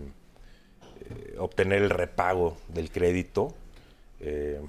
eh, 1.00 1.36
obtener 1.38 1.82
el 1.82 1.90
repago 1.90 2.56
del 2.68 2.90
crédito, 2.90 3.54
eh, 4.20 4.60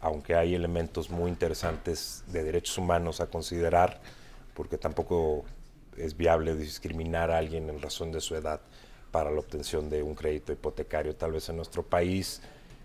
aunque 0.00 0.34
hay 0.34 0.54
elementos 0.54 1.10
muy 1.10 1.30
interesantes 1.30 2.22
de 2.28 2.44
derechos 2.44 2.76
humanos 2.78 3.20
a 3.20 3.26
considerar, 3.26 4.00
porque 4.54 4.78
tampoco 4.78 5.44
es 5.96 6.16
viable 6.16 6.54
discriminar 6.54 7.30
a 7.30 7.38
alguien 7.38 7.68
en 7.70 7.80
razón 7.80 8.12
de 8.12 8.20
su 8.20 8.36
edad 8.36 8.60
para 9.10 9.30
la 9.30 9.40
obtención 9.40 9.88
de 9.88 10.02
un 10.02 10.14
crédito 10.14 10.52
hipotecario. 10.52 11.16
Tal 11.16 11.32
vez 11.32 11.48
en 11.48 11.56
nuestro 11.56 11.82
país 11.82 12.42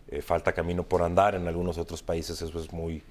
eh, 0.08 0.22
falta 0.22 0.53
camino 0.53 0.84
por 0.84 1.03
andar, 1.03 1.36
en 1.36 1.48
algunos 1.48 1.77
otros 1.77 2.01
países 2.01 2.41
eso 2.41 2.60
es 2.60 2.72
muy, 2.72 3.03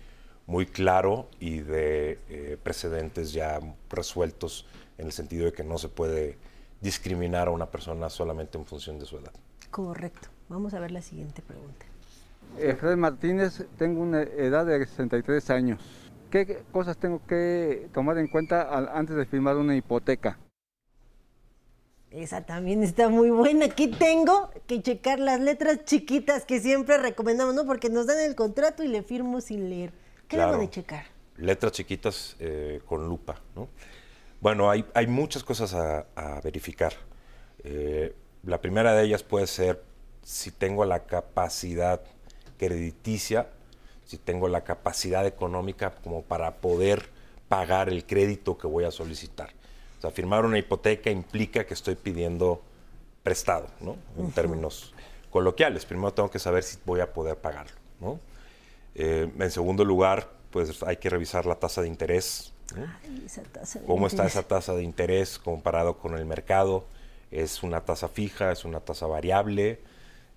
muy 0.46 0.66
claro 0.66 1.28
y 1.38 1.58
de 1.58 2.58
precedentes 2.62 3.32
ya 3.32 3.60
resueltos 3.90 4.66
en 4.98 5.06
el 5.06 5.12
sentido 5.12 5.46
de 5.46 5.52
que 5.52 5.62
no 5.62 5.78
se 5.78 5.88
puede 5.88 6.36
discriminar 6.82 7.48
a 7.48 7.50
una 7.52 7.66
persona 7.66 8.10
solamente 8.10 8.58
en 8.58 8.66
función 8.66 8.98
de 8.98 9.06
su 9.06 9.16
edad. 9.16 9.32
Correcto. 9.70 10.28
Vamos 10.48 10.74
a 10.74 10.80
ver 10.80 10.90
la 10.90 11.00
siguiente 11.00 11.40
pregunta. 11.40 11.86
Eh, 12.58 12.74
Fred 12.78 12.96
Martínez, 12.96 13.64
tengo 13.78 14.02
una 14.02 14.22
edad 14.22 14.66
de 14.66 14.84
63 14.84 15.48
años. 15.50 15.80
¿Qué 16.30 16.62
cosas 16.72 16.96
tengo 16.98 17.20
que 17.26 17.88
tomar 17.94 18.18
en 18.18 18.26
cuenta 18.28 18.62
al- 18.62 18.88
antes 18.88 19.16
de 19.16 19.24
firmar 19.24 19.56
una 19.56 19.74
hipoteca? 19.76 20.38
Esa 22.10 22.42
también 22.44 22.82
está 22.82 23.08
muy 23.08 23.30
buena. 23.30 23.66
Aquí 23.66 23.88
tengo 23.88 24.50
que 24.66 24.82
checar 24.82 25.18
las 25.18 25.40
letras 25.40 25.84
chiquitas 25.86 26.44
que 26.44 26.60
siempre 26.60 26.98
recomendamos, 26.98 27.54
¿no? 27.54 27.64
Porque 27.64 27.88
nos 27.88 28.06
dan 28.06 28.18
el 28.20 28.34
contrato 28.34 28.82
y 28.82 28.88
le 28.88 29.02
firmo 29.02 29.40
sin 29.40 29.70
leer. 29.70 29.92
¿Qué 30.28 30.36
debo 30.36 30.50
Claro. 30.50 30.62
de 30.62 30.68
checar? 30.70 31.06
letras 31.38 31.72
chiquitas 31.72 32.36
eh, 32.38 32.82
con 32.86 33.08
lupa. 33.08 33.40
¿no? 33.56 33.68
Bueno, 34.42 34.68
hay, 34.68 34.84
hay 34.92 35.06
muchas 35.06 35.44
cosas 35.44 35.72
a, 35.72 36.04
a 36.16 36.40
verificar. 36.40 36.92
Eh, 37.62 38.12
la 38.42 38.60
primera 38.60 38.92
de 38.92 39.04
ellas 39.04 39.22
puede 39.22 39.46
ser 39.46 39.84
si 40.24 40.50
tengo 40.50 40.84
la 40.84 41.04
capacidad 41.04 42.00
crediticia, 42.58 43.50
si 44.04 44.18
tengo 44.18 44.48
la 44.48 44.64
capacidad 44.64 45.24
económica 45.28 45.92
como 46.02 46.22
para 46.22 46.56
poder 46.56 47.08
pagar 47.48 47.88
el 47.88 48.04
crédito 48.04 48.58
que 48.58 48.66
voy 48.66 48.82
a 48.82 48.90
solicitar. 48.90 49.50
O 49.98 50.00
sea, 50.00 50.10
firmar 50.10 50.44
una 50.44 50.58
hipoteca 50.58 51.08
implica 51.08 51.64
que 51.64 51.74
estoy 51.74 51.94
pidiendo 51.94 52.62
prestado, 53.22 53.68
¿no? 53.80 53.96
En 54.18 54.32
términos 54.32 54.92
coloquiales. 55.30 55.86
Primero 55.86 56.12
tengo 56.12 56.28
que 56.32 56.40
saber 56.40 56.64
si 56.64 56.78
voy 56.84 56.98
a 56.98 57.12
poder 57.12 57.36
pagarlo, 57.36 57.76
¿no? 58.00 58.18
Eh, 58.96 59.30
en 59.38 59.50
segundo 59.52 59.84
lugar, 59.84 60.28
pues 60.50 60.82
hay 60.82 60.96
que 60.96 61.08
revisar 61.10 61.46
la 61.46 61.54
tasa 61.54 61.80
de 61.80 61.86
interés. 61.86 62.52
¿No? 62.76 62.86
Ay, 63.04 63.22
esa 63.26 63.42
tasa 63.42 63.80
de 63.80 63.86
¿Cómo 63.86 64.06
está 64.06 64.26
esa 64.26 64.42
tasa 64.42 64.74
de 64.74 64.82
interés 64.82 65.38
comparado 65.38 65.98
con 65.98 66.16
el 66.16 66.24
mercado? 66.24 66.84
¿Es 67.30 67.62
una 67.62 67.80
tasa 67.82 68.08
fija? 68.08 68.52
¿Es 68.52 68.64
una 68.64 68.80
tasa 68.80 69.06
variable? 69.06 69.78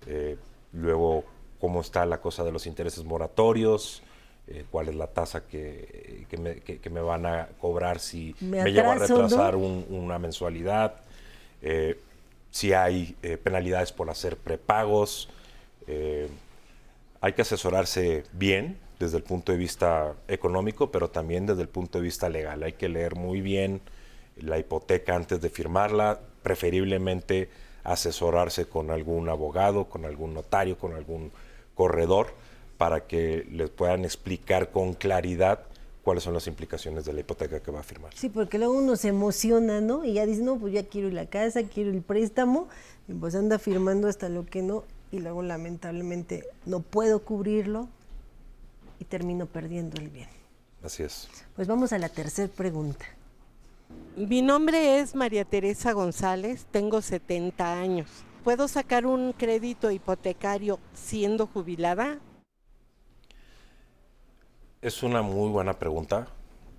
Eh, 0.06 0.36
luego, 0.72 1.24
¿cómo 1.60 1.80
está 1.80 2.06
la 2.06 2.20
cosa 2.20 2.44
de 2.44 2.52
los 2.52 2.66
intereses 2.66 3.04
moratorios? 3.04 4.02
Eh, 4.48 4.64
¿Cuál 4.70 4.88
es 4.88 4.94
la 4.94 5.08
tasa 5.08 5.46
que, 5.46 6.26
que 6.30 6.36
me, 6.36 6.56
que- 6.60 6.78
que 6.78 6.90
me 6.90 7.00
van 7.00 7.26
a 7.26 7.48
cobrar 7.60 7.98
si 7.98 8.34
Me 8.40 8.62
me, 8.62 8.72
llevo 8.72 8.92
a 8.92 8.94
retrasar 8.94 9.56
un- 9.56 9.86
una 9.90 10.18
mensualidad? 10.18 10.94
Eh, 11.62 11.98
si 12.50 12.72
hay 12.72 13.16
eh, 13.22 13.36
penalidades 13.36 13.92
por 13.92 14.08
hacer 14.08 14.36
prepagos. 14.36 15.28
Hay 17.20 17.32
que 17.32 17.42
asesorarse 17.42 18.24
bien 18.32 18.78
desde 18.98 19.18
el 19.18 19.22
punto 19.22 19.52
de 19.52 19.58
vista 19.58 20.14
económico, 20.28 20.90
pero 20.90 21.08
también 21.08 21.46
desde 21.46 21.62
el 21.62 21.68
punto 21.68 21.98
de 21.98 22.04
vista 22.04 22.28
legal. 22.28 22.62
Hay 22.62 22.72
que 22.74 22.88
leer 22.88 23.14
muy 23.14 23.40
bien 23.40 23.80
la 24.36 24.58
hipoteca 24.58 25.14
antes 25.14 25.40
de 25.40 25.48
firmarla, 25.50 26.20
preferiblemente 26.42 27.48
asesorarse 27.84 28.66
con 28.66 28.90
algún 28.90 29.28
abogado, 29.28 29.84
con 29.84 30.04
algún 30.04 30.34
notario, 30.34 30.78
con 30.78 30.94
algún 30.94 31.30
corredor, 31.74 32.28
para 32.78 33.06
que 33.06 33.46
les 33.50 33.70
puedan 33.70 34.04
explicar 34.04 34.70
con 34.70 34.94
claridad 34.94 35.60
cuáles 36.02 36.22
son 36.22 36.34
las 36.34 36.46
implicaciones 36.46 37.04
de 37.04 37.12
la 37.12 37.20
hipoteca 37.20 37.60
que 37.60 37.70
va 37.70 37.80
a 37.80 37.82
firmar. 37.82 38.12
Sí, 38.14 38.28
porque 38.28 38.58
luego 38.58 38.74
uno 38.74 38.96
se 38.96 39.08
emociona, 39.08 39.80
¿no? 39.80 40.04
Y 40.04 40.14
ya 40.14 40.26
dice, 40.26 40.42
no, 40.42 40.58
pues 40.58 40.72
ya 40.72 40.86
quiero 40.86 41.10
la 41.10 41.26
casa, 41.26 41.62
quiero 41.64 41.90
el 41.90 42.02
préstamo, 42.02 42.68
y 43.08 43.14
pues 43.14 43.34
anda 43.34 43.58
firmando 43.58 44.08
hasta 44.08 44.28
lo 44.28 44.46
que 44.46 44.62
no, 44.62 44.84
y 45.10 45.18
luego 45.18 45.42
lamentablemente 45.42 46.44
no 46.64 46.80
puedo 46.80 47.22
cubrirlo 47.22 47.88
y 48.98 49.04
termino 49.04 49.46
perdiendo 49.46 50.00
el 50.00 50.08
bien. 50.08 50.28
Así 50.82 51.02
es. 51.02 51.28
Pues 51.54 51.68
vamos 51.68 51.92
a 51.92 51.98
la 51.98 52.08
tercera 52.08 52.52
pregunta. 52.52 53.06
Mi 54.16 54.42
nombre 54.42 54.98
es 54.98 55.14
María 55.14 55.44
Teresa 55.44 55.92
González, 55.92 56.66
tengo 56.70 57.02
70 57.02 57.80
años. 57.80 58.08
¿Puedo 58.44 58.68
sacar 58.68 59.06
un 59.06 59.32
crédito 59.32 59.90
hipotecario 59.90 60.78
siendo 60.94 61.46
jubilada? 61.46 62.18
Es 64.80 65.02
una 65.02 65.22
muy 65.22 65.50
buena 65.50 65.78
pregunta. 65.78 66.28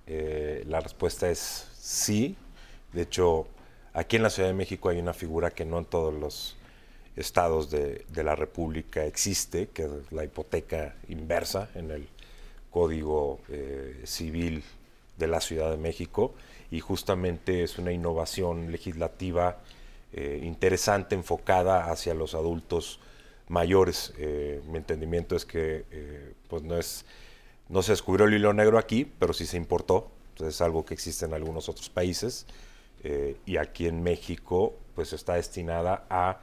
Eh, 0.06 0.64
la 0.66 0.80
respuesta 0.80 1.28
es 1.28 1.68
sí. 1.74 2.36
De 2.92 3.02
hecho, 3.02 3.46
aquí 3.92 4.16
en 4.16 4.22
la 4.22 4.30
Ciudad 4.30 4.48
de 4.48 4.54
México 4.54 4.88
hay 4.88 4.98
una 4.98 5.12
figura 5.12 5.50
que 5.50 5.64
no 5.64 5.78
en 5.78 5.84
todos 5.84 6.14
los 6.14 6.57
estados 7.18 7.70
de, 7.70 8.04
la 8.14 8.36
República 8.36 9.04
existe, 9.04 9.68
que 9.68 9.84
es 9.84 9.90
la 10.10 10.24
hipoteca 10.24 10.94
inversa 11.08 11.68
en 11.74 11.90
el 11.90 12.08
Código 12.70 13.40
eh, 13.48 14.02
Civil 14.04 14.62
de 15.16 15.26
la 15.26 15.40
Ciudad 15.40 15.70
de 15.70 15.76
México. 15.76 16.34
Y 16.70 16.80
justamente 16.80 17.62
es 17.64 17.78
una 17.78 17.92
innovación 17.92 18.70
legislativa 18.70 19.58
eh, 20.12 20.40
interesante, 20.44 21.14
enfocada 21.14 21.90
hacia 21.90 22.14
los 22.14 22.34
adultos 22.34 23.00
mayores. 23.48 24.12
Eh, 24.18 24.60
mi 24.68 24.78
entendimiento 24.78 25.34
es 25.34 25.44
que 25.44 25.84
pues 26.48 26.62
no 26.62 26.78
es 26.78 27.04
no 27.68 27.82
se 27.82 27.92
descubrió 27.92 28.26
el 28.26 28.32
hilo 28.32 28.54
negro 28.54 28.78
aquí, 28.78 29.04
pero 29.18 29.32
sí 29.32 29.44
se 29.44 29.56
importó. 29.56 30.10
Entonces 30.30 30.54
es 30.54 30.60
algo 30.60 30.84
que 30.84 30.94
existe 30.94 31.26
en 31.26 31.34
algunos 31.34 31.68
otros 31.68 31.90
países. 31.90 32.46
y 33.46 33.56
aquí 33.56 33.86
en 33.86 34.02
México, 34.02 34.74
pues 34.94 35.12
está 35.12 35.34
destinada 35.34 36.04
a 36.08 36.40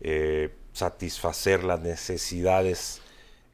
eh, 0.00 0.54
satisfacer 0.72 1.64
las 1.64 1.80
necesidades 1.80 3.00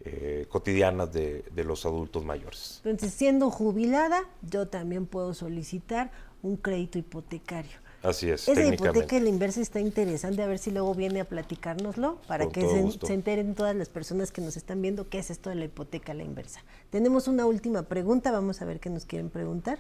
eh, 0.05 0.47
cotidianas 0.49 1.13
de, 1.13 1.45
de 1.55 1.65
los 1.65 1.87
adultos 1.87 2.25
mayores. 2.25 2.81
Entonces, 2.85 3.15
siendo 3.15 3.51
jubilada, 3.51 4.25
yo 4.43 4.67
también 4.67 5.07
puedo 5.07 5.33
solicitar 5.35 6.11
un 6.43 6.57
crédito 6.57 6.99
hipotecario. 6.99 7.83
Así 8.03 8.29
es, 8.29 8.49
Esa 8.49 8.65
hipoteca 8.65 9.17
en 9.17 9.23
la 9.23 9.31
inversa 9.31 9.61
está 9.61 9.79
interesante, 9.79 10.43
a 10.43 10.47
ver 10.47 10.59
si 10.59 10.73
luego 10.73 10.93
viene 10.93 11.21
a 11.21 11.25
platicárnoslo 11.25 12.21
para 12.27 12.47
Con 12.47 12.53
que 12.53 12.63
se, 12.63 13.07
se 13.07 13.15
enteren 13.15 13.55
todas 13.55 13.77
las 13.77 13.89
personas 13.89 14.33
que 14.33 14.41
nos 14.41 14.57
están 14.57 14.83
viendo 14.83 15.09
qué 15.09 15.21
es 15.21 15.31
esto 15.31 15.51
de 15.51 15.57
la 15.57 15.67
hipoteca 15.67 16.11
a 16.11 16.17
la 16.17 16.25
inversa. 16.25 16.65
Tenemos 16.91 17.29
una 17.29 17.47
última 17.47 17.85
pregunta, 17.85 18.33
vamos 18.33 18.61
a 18.61 18.65
ver 18.65 18.81
qué 18.81 18.91
nos 18.91 19.05
quieren 19.07 19.31
preguntar. 19.31 19.79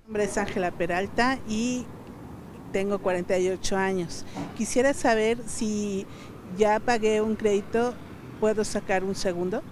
Mi 0.00 0.06
nombre 0.06 0.24
es 0.24 0.36
Ángela 0.36 0.72
Peralta 0.72 1.38
y 1.48 1.86
tengo 2.72 2.98
48 2.98 3.76
años. 3.76 4.24
Quisiera 4.56 4.94
saber 4.94 5.38
si 5.46 6.06
ya 6.56 6.80
pagué 6.80 7.20
un 7.20 7.36
crédito, 7.36 7.94
¿puedo 8.40 8.64
sacar 8.64 9.04
un 9.04 9.14
segundo? 9.14 9.62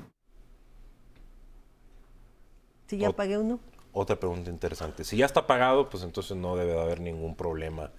Si 2.87 2.99
ya 2.99 3.09
Ot- 3.09 3.17
pagué 3.17 3.39
uno. 3.39 3.59
Otra 3.93 4.17
pregunta 4.17 4.51
interesante. 4.51 5.05
Si 5.05 5.17
ya 5.17 5.27
está 5.27 5.47
pagado, 5.47 5.89
pues 5.89 6.03
entonces 6.03 6.37
no 6.37 6.57
debe 6.57 6.73
de 6.73 6.81
haber 6.81 7.01
ningún 7.01 7.35
problema, 7.35 7.91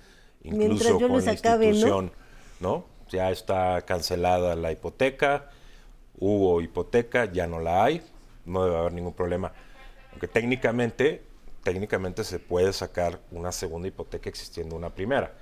incluso 0.44 0.98
yo 1.00 1.08
con 1.10 1.26
la 1.26 1.32
acabe, 1.34 1.66
¿no? 1.66 1.72
institución, 1.74 2.12
¿no? 2.60 2.86
Ya 3.10 3.32
está 3.32 3.82
cancelada 3.82 4.56
la 4.56 4.72
hipoteca, 4.72 5.50
hubo 6.20 6.62
hipoteca, 6.62 7.26
ya 7.32 7.48
no 7.48 7.60
la 7.60 7.84
hay, 7.84 8.02
no 8.46 8.64
debe 8.64 8.78
haber 8.78 8.94
ningún 8.94 9.14
problema. 9.14 9.52
Aunque 10.12 10.28
técnicamente, 10.28 11.24
técnicamente 11.64 12.24
se 12.24 12.40
puede 12.40 12.74
sacar 12.74 13.20
una 13.32 13.52
segunda 13.52 13.88
hipoteca 13.88 14.30
existiendo 14.30 14.76
una 14.76 14.90
primera. 14.90 15.34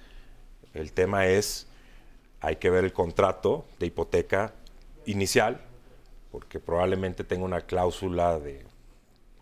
El 0.74 0.92
tema 0.92 1.28
es, 1.28 1.68
hay 2.40 2.58
que 2.58 2.70
ver 2.70 2.84
el 2.84 2.94
contrato 2.94 3.66
de 3.80 3.88
hipoteca 3.88 4.54
inicial, 5.06 5.62
porque 6.32 6.60
probablemente 6.60 7.24
tenga 7.24 7.46
una 7.46 7.62
cláusula 7.62 8.40
de 8.40 8.64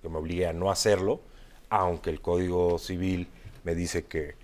que 0.01 0.09
me 0.09 0.17
obligue 0.17 0.47
a 0.47 0.53
no 0.53 0.69
hacerlo, 0.69 1.19
aunque 1.69 2.09
el 2.09 2.21
Código 2.21 2.77
Civil 2.77 3.27
me 3.63 3.73
dice 3.73 4.05
que 4.05 4.35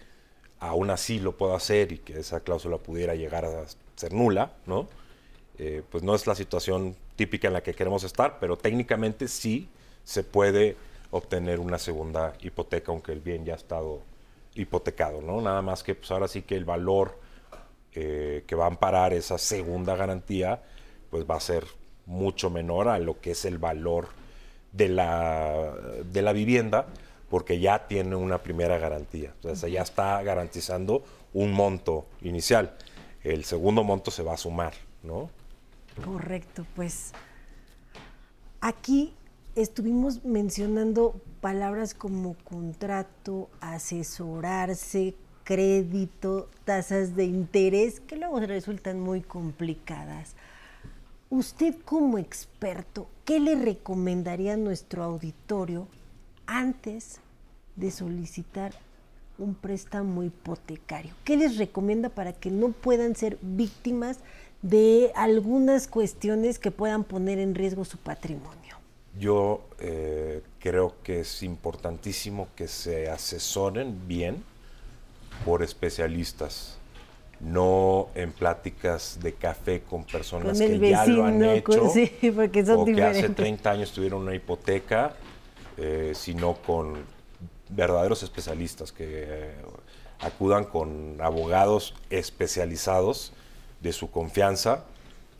aún 0.59 0.89
así 0.89 1.19
lo 1.19 1.37
puedo 1.37 1.55
hacer 1.55 1.91
y 1.91 1.99
que 1.99 2.19
esa 2.19 2.41
cláusula 2.41 2.77
pudiera 2.77 3.15
llegar 3.15 3.45
a 3.45 3.65
ser 3.95 4.13
nula, 4.13 4.53
¿no? 4.65 4.87
Eh, 5.57 5.83
pues 5.89 6.03
no 6.03 6.15
es 6.15 6.25
la 6.25 6.35
situación 6.35 6.95
típica 7.15 7.47
en 7.47 7.53
la 7.53 7.61
que 7.61 7.73
queremos 7.73 8.03
estar, 8.03 8.39
pero 8.39 8.57
técnicamente 8.57 9.27
sí 9.27 9.69
se 10.03 10.23
puede 10.23 10.75
obtener 11.11 11.59
una 11.59 11.77
segunda 11.77 12.33
hipoteca, 12.41 12.91
aunque 12.91 13.11
el 13.11 13.19
bien 13.19 13.45
ya 13.45 13.53
ha 13.53 13.57
estado 13.57 14.01
hipotecado, 14.55 15.21
¿no? 15.21 15.41
Nada 15.41 15.61
más 15.61 15.83
que 15.83 15.95
pues 15.95 16.09
ahora 16.11 16.27
sí 16.27 16.41
que 16.41 16.55
el 16.55 16.65
valor 16.65 17.19
eh, 17.93 18.43
que 18.47 18.55
va 18.55 18.65
a 18.65 18.67
amparar 18.67 19.13
esa 19.13 19.37
segunda 19.37 19.95
garantía, 19.95 20.61
pues 21.09 21.25
va 21.29 21.35
a 21.35 21.39
ser 21.41 21.65
mucho 22.05 22.49
menor 22.49 22.87
a 22.87 22.99
lo 22.99 23.19
que 23.19 23.31
es 23.31 23.45
el 23.45 23.57
valor 23.57 24.07
de 24.71 24.87
la, 24.89 25.73
de 26.05 26.21
la 26.21 26.31
vivienda, 26.31 26.87
porque 27.29 27.59
ya 27.59 27.87
tiene 27.87 28.15
una 28.15 28.41
primera 28.41 28.77
garantía. 28.77 29.33
O 29.43 29.55
sea, 29.55 29.69
ya 29.69 29.81
está 29.81 30.21
garantizando 30.23 31.03
un 31.33 31.51
monto 31.51 32.05
inicial. 32.21 32.77
El 33.23 33.43
segundo 33.43 33.83
monto 33.83 34.11
se 34.11 34.23
va 34.23 34.33
a 34.33 34.37
sumar, 34.37 34.73
¿no? 35.03 35.29
Correcto, 36.03 36.65
pues 36.75 37.11
aquí 38.61 39.13
estuvimos 39.55 40.23
mencionando 40.23 41.15
palabras 41.41 41.93
como 41.93 42.35
contrato, 42.43 43.49
asesorarse, 43.59 45.15
crédito, 45.43 46.49
tasas 46.65 47.15
de 47.15 47.25
interés, 47.25 47.99
que 47.99 48.15
luego 48.15 48.39
resultan 48.39 48.99
muy 48.99 49.21
complicadas. 49.21 50.35
Usted 51.29 51.75
como 51.85 52.17
experto, 52.17 53.07
¿qué 53.25 53.39
le 53.39 53.55
recomendaría 53.55 54.53
a 54.53 54.57
nuestro 54.57 55.03
auditorio 55.03 55.87
antes 56.45 57.19
de 57.75 57.91
solicitar 57.91 58.73
un 59.37 59.55
préstamo 59.55 60.23
hipotecario? 60.23 61.13
¿Qué 61.23 61.37
les 61.37 61.57
recomienda 61.57 62.09
para 62.09 62.33
que 62.33 62.51
no 62.51 62.69
puedan 62.69 63.15
ser 63.15 63.37
víctimas 63.41 64.19
de 64.61 65.11
algunas 65.15 65.87
cuestiones 65.87 66.59
que 66.59 66.69
puedan 66.69 67.03
poner 67.03 67.39
en 67.39 67.55
riesgo 67.55 67.85
su 67.85 67.97
patrimonio? 67.97 68.60
Yo 69.19 69.61
eh, 69.79 70.41
creo 70.59 70.95
que 71.03 71.21
es 71.21 71.43
importantísimo 71.43 72.47
que 72.55 72.67
se 72.67 73.09
asesoren 73.09 74.07
bien 74.07 74.43
por 75.45 75.63
especialistas, 75.63 76.77
no 77.39 78.09
en 78.15 78.31
pláticas 78.31 79.19
de 79.21 79.33
café 79.33 79.81
con 79.81 80.03
personas 80.05 80.57
Con 80.59 80.67
que 80.67 80.89
ya 80.89 81.05
lo 81.07 81.25
han 81.25 81.43
hecho 81.43 81.79
con- 81.79 81.89
sí, 81.93 82.11
porque 82.35 82.65
son 82.65 82.79
o 82.79 82.85
que 82.85 82.91
hace 83.03 83.13
diferentes. 83.13 83.35
30 83.35 83.71
años 83.71 83.91
tuvieron 83.91 84.21
una 84.21 84.35
hipoteca, 84.35 85.15
eh, 85.77 86.13
sino 86.15 86.53
con 86.55 87.03
verdaderos 87.69 88.21
especialistas 88.23 88.91
que 88.91 89.05
eh, 89.07 89.55
acudan 90.19 90.65
con 90.65 91.17
abogados 91.19 91.95
especializados 92.09 93.33
de 93.81 93.91
su 93.91 94.11
confianza, 94.11 94.85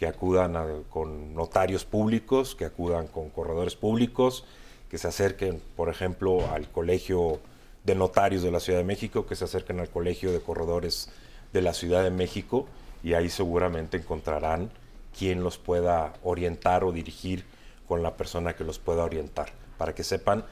que 0.02 0.08
acudan 0.08 0.84
con 0.90 1.36
notarios 1.36 1.86
públicos, 1.86 2.56
que 2.56 2.66
acudan 2.66 3.06
con 3.06 3.30
corredores 3.30 3.76
públicos, 3.76 4.46
que 4.90 4.98
se 4.98 5.08
acerquen, 5.08 5.62
por 5.76 5.90
ejemplo, 5.90 6.52
al 6.52 6.72
Colegio 6.72 7.40
de 7.84 7.94
Notarios 7.94 8.42
de 8.42 8.50
la 8.50 8.60
Ciudad 8.60 8.80
de 8.80 8.84
México, 8.84 9.28
que 9.28 9.36
se 9.36 9.44
acerquen 9.44 9.80
al 9.80 9.90
Colegio 9.90 10.32
de 10.32 10.40
Corredores 10.40 11.12
de 11.54 11.62
la 11.62 11.76
Ciudad 11.76 12.02
de 12.02 12.10
México 12.10 12.66
y 13.04 13.14
ahí 13.14 13.30
seguramente 13.30 13.98
encontrarán 13.98 14.72
quien 15.16 15.44
los 15.44 15.60
pueda 15.60 16.14
orientar 16.24 16.84
o 16.84 16.92
dirigir 16.92 17.46
con 17.88 18.02
la 18.02 18.18
persona 18.18 18.56
que 18.56 18.64
los 18.64 18.80
pueda 18.80 19.04
orientar, 19.04 19.52
para 19.78 19.94
que 19.94 20.04
sepan 20.04 20.46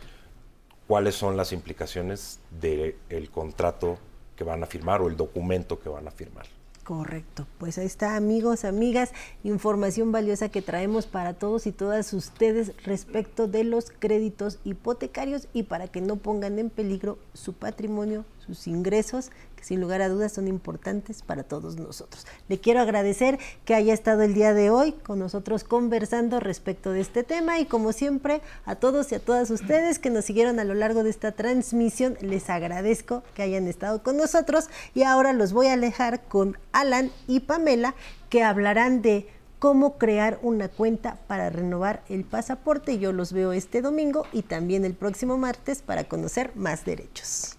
cuáles 0.85 1.15
son 1.15 1.38
las 1.38 1.53
implicaciones 1.53 2.39
del 2.51 3.31
contrato 3.31 3.97
que 4.35 4.43
van 4.43 4.62
a 4.62 4.67
firmar 4.67 5.01
o 5.01 5.07
el 5.07 5.17
documento 5.17 5.79
que 5.79 5.89
van 5.89 6.07
a 6.07 6.12
firmar. 6.12 6.45
Correcto, 6.89 7.45
pues 7.60 7.78
ahí 7.78 7.86
está 7.86 8.15
amigos, 8.15 8.65
amigas, 8.65 9.12
información 9.43 10.12
valiosa 10.12 10.49
que 10.49 10.63
traemos 10.63 11.06
para 11.06 11.36
todos 11.36 11.67
y 11.67 11.71
todas 11.71 12.13
ustedes 12.13 12.73
respecto 12.84 13.47
de 13.47 13.63
los 13.63 13.91
créditos 13.91 14.58
hipotecarios 14.63 15.47
y 15.54 15.62
para 15.62 15.88
que 15.88 16.02
no 16.02 16.15
pongan 16.15 16.58
en 16.58 16.71
peligro 16.71 17.19
su 17.36 17.54
patrimonio, 17.54 18.25
sus 18.49 18.67
ingresos, 18.67 19.29
que 19.55 19.63
sin 19.63 19.79
lugar 19.79 20.01
a 20.01 20.09
dudas 20.09 20.33
son 20.33 20.47
importantes 20.47 21.21
para 21.21 21.43
todos 21.43 21.77
nosotros. 21.77 22.25
Le 22.47 22.59
quiero 22.59 22.81
agradecer 22.81 23.39
que 23.65 23.75
haya 23.75 23.93
estado 23.93 24.23
el 24.23 24.33
día 24.33 24.53
de 24.53 24.69
hoy 24.69 24.93
con 24.93 25.19
nosotros 25.19 25.63
conversando 25.63 26.39
respecto 26.39 26.91
de 26.91 27.01
este 27.01 27.23
tema 27.23 27.59
y 27.59 27.65
como 27.65 27.91
siempre 27.93 28.41
a 28.65 28.75
todos 28.75 29.12
y 29.12 29.15
a 29.15 29.19
todas 29.19 29.49
ustedes 29.51 29.99
que 29.99 30.09
nos 30.09 30.25
siguieron 30.25 30.59
a 30.59 30.63
lo 30.63 30.73
largo 30.73 31.03
de 31.03 31.09
esta 31.09 31.31
transmisión, 31.31 32.17
les 32.21 32.49
agradezco 32.49 33.23
que 33.35 33.43
hayan 33.43 33.67
estado 33.67 34.01
con 34.01 34.17
nosotros 34.17 34.69
y 34.93 35.03
ahora 35.03 35.33
los 35.33 35.53
voy 35.53 35.67
a 35.67 35.73
alejar 35.73 36.23
con 36.23 36.57
Alan 36.71 37.12
y 37.27 37.41
Pamela 37.41 37.95
que 38.29 38.43
hablarán 38.43 39.01
de 39.01 39.27
cómo 39.59 39.97
crear 39.97 40.39
una 40.41 40.69
cuenta 40.69 41.19
para 41.27 41.49
renovar 41.49 42.03
el 42.09 42.23
pasaporte. 42.23 42.97
Yo 42.97 43.12
los 43.12 43.33
veo 43.33 43.51
este 43.51 43.81
domingo 43.81 44.25
y 44.31 44.41
también 44.41 44.85
el 44.85 44.93
próximo 44.93 45.38
martes 45.38 45.81
para 45.81 46.05
conocer 46.05 46.55
más 46.55 46.85
derechos. 46.85 47.59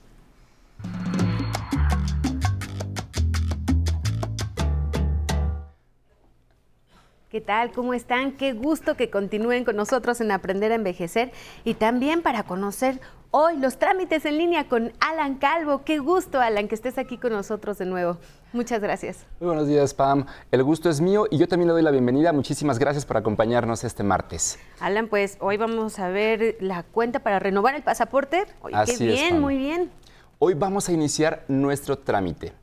¿Qué 7.30 7.40
tal? 7.40 7.70
¿Cómo 7.70 7.94
están? 7.94 8.32
Qué 8.32 8.54
gusto 8.54 8.96
que 8.96 9.08
continúen 9.08 9.64
con 9.64 9.76
nosotros 9.76 10.20
en 10.20 10.32
Aprender 10.32 10.72
a 10.72 10.74
Envejecer 10.74 11.30
y 11.62 11.74
también 11.74 12.22
para 12.22 12.42
conocer 12.42 13.00
hoy 13.30 13.56
los 13.56 13.78
trámites 13.78 14.24
en 14.24 14.36
línea 14.36 14.68
con 14.68 14.92
Alan 14.98 15.36
Calvo. 15.36 15.82
Qué 15.84 16.00
gusto, 16.00 16.40
Alan, 16.40 16.66
que 16.66 16.74
estés 16.74 16.98
aquí 16.98 17.18
con 17.18 17.32
nosotros 17.32 17.78
de 17.78 17.86
nuevo. 17.86 18.18
Muchas 18.52 18.80
gracias. 18.80 19.26
Muy 19.38 19.46
buenos 19.46 19.68
días, 19.68 19.94
Pam. 19.94 20.26
El 20.50 20.64
gusto 20.64 20.90
es 20.90 21.00
mío 21.00 21.26
y 21.30 21.38
yo 21.38 21.46
también 21.46 21.68
le 21.68 21.74
doy 21.74 21.82
la 21.82 21.92
bienvenida. 21.92 22.32
Muchísimas 22.32 22.80
gracias 22.80 23.06
por 23.06 23.16
acompañarnos 23.16 23.84
este 23.84 24.02
martes. 24.02 24.58
Alan, 24.80 25.06
pues 25.06 25.36
hoy 25.38 25.56
vamos 25.56 26.00
a 26.00 26.08
ver 26.08 26.56
la 26.58 26.82
cuenta 26.82 27.20
para 27.20 27.38
renovar 27.38 27.76
el 27.76 27.82
pasaporte. 27.84 28.44
Oye, 28.60 28.74
Así 28.74 28.98
qué 28.98 29.04
es, 29.04 29.20
bien, 29.20 29.30
Pam. 29.34 29.40
muy 29.40 29.56
bien. 29.56 29.88
Hoy 30.42 30.54
vamos 30.54 30.88
a 30.88 30.92
iniciar 30.92 31.44
nuestro 31.48 31.98
trámite. 31.98 32.54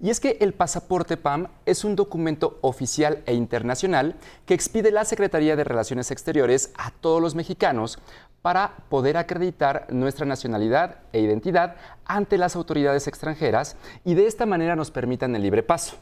Y 0.00 0.08
es 0.08 0.20
que 0.20 0.38
el 0.40 0.54
pasaporte 0.54 1.18
PAM 1.18 1.48
es 1.66 1.84
un 1.84 1.94
documento 1.94 2.58
oficial 2.62 3.22
e 3.26 3.34
internacional 3.34 4.14
que 4.46 4.54
expide 4.54 4.90
la 4.90 5.04
Secretaría 5.04 5.54
de 5.54 5.62
Relaciones 5.62 6.10
Exteriores 6.10 6.72
a 6.78 6.92
todos 6.92 7.20
los 7.20 7.34
mexicanos 7.34 7.98
para 8.40 8.76
poder 8.88 9.18
acreditar 9.18 9.86
nuestra 9.90 10.24
nacionalidad 10.24 11.00
e 11.12 11.20
identidad 11.20 11.76
ante 12.06 12.38
las 12.38 12.56
autoridades 12.56 13.06
extranjeras 13.06 13.76
y 14.02 14.14
de 14.14 14.26
esta 14.26 14.46
manera 14.46 14.74
nos 14.74 14.90
permitan 14.90 15.36
el 15.36 15.42
libre 15.42 15.62
paso. 15.62 15.98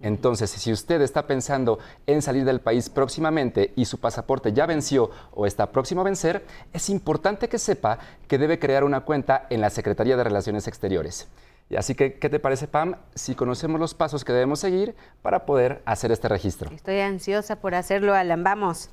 Entonces, 0.00 0.50
si 0.50 0.72
usted 0.72 1.00
está 1.00 1.26
pensando 1.26 1.78
en 2.06 2.20
salir 2.20 2.44
del 2.44 2.60
país 2.60 2.90
próximamente 2.90 3.72
y 3.76 3.86
su 3.86 3.98
pasaporte 3.98 4.52
ya 4.52 4.66
venció 4.66 5.10
o 5.32 5.46
está 5.46 5.72
próximo 5.72 6.02
a 6.02 6.04
vencer, 6.04 6.44
es 6.72 6.90
importante 6.90 7.48
que 7.48 7.58
sepa 7.58 7.98
que 8.28 8.38
debe 8.38 8.58
crear 8.58 8.84
una 8.84 9.00
cuenta 9.00 9.46
en 9.48 9.60
la 9.60 9.70
Secretaría 9.70 10.16
de 10.16 10.24
Relaciones 10.24 10.68
Exteriores. 10.68 11.28
Y 11.68 11.76
así 11.76 11.94
que, 11.94 12.18
¿qué 12.18 12.28
te 12.28 12.38
parece, 12.38 12.68
Pam, 12.68 12.96
si 13.14 13.34
conocemos 13.34 13.80
los 13.80 13.94
pasos 13.94 14.24
que 14.24 14.32
debemos 14.32 14.60
seguir 14.60 14.94
para 15.22 15.46
poder 15.46 15.82
hacer 15.84 16.12
este 16.12 16.28
registro? 16.28 16.70
Estoy 16.70 17.00
ansiosa 17.00 17.56
por 17.56 17.74
hacerlo, 17.74 18.14
Alan. 18.14 18.44
Vamos. 18.44 18.90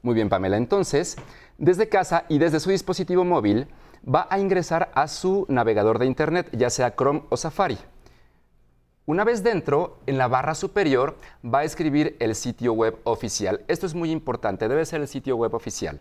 Muy 0.00 0.14
bien, 0.14 0.28
Pamela. 0.28 0.56
Entonces, 0.56 1.16
desde 1.58 1.88
casa 1.88 2.24
y 2.28 2.38
desde 2.38 2.60
su 2.60 2.70
dispositivo 2.70 3.24
móvil, 3.24 3.66
va 4.08 4.28
a 4.30 4.38
ingresar 4.38 4.90
a 4.94 5.08
su 5.08 5.44
navegador 5.48 5.98
de 5.98 6.06
Internet, 6.06 6.48
ya 6.52 6.70
sea 6.70 6.94
Chrome 6.94 7.24
o 7.28 7.36
Safari. 7.36 7.76
Una 9.08 9.22
vez 9.22 9.44
dentro, 9.44 10.00
en 10.06 10.18
la 10.18 10.26
barra 10.26 10.56
superior 10.56 11.16
va 11.44 11.60
a 11.60 11.64
escribir 11.64 12.16
el 12.18 12.34
sitio 12.34 12.72
web 12.72 12.98
oficial. 13.04 13.64
Esto 13.68 13.86
es 13.86 13.94
muy 13.94 14.10
importante, 14.10 14.66
debe 14.66 14.84
ser 14.84 15.00
el 15.00 15.06
sitio 15.06 15.36
web 15.36 15.54
oficial. 15.54 16.00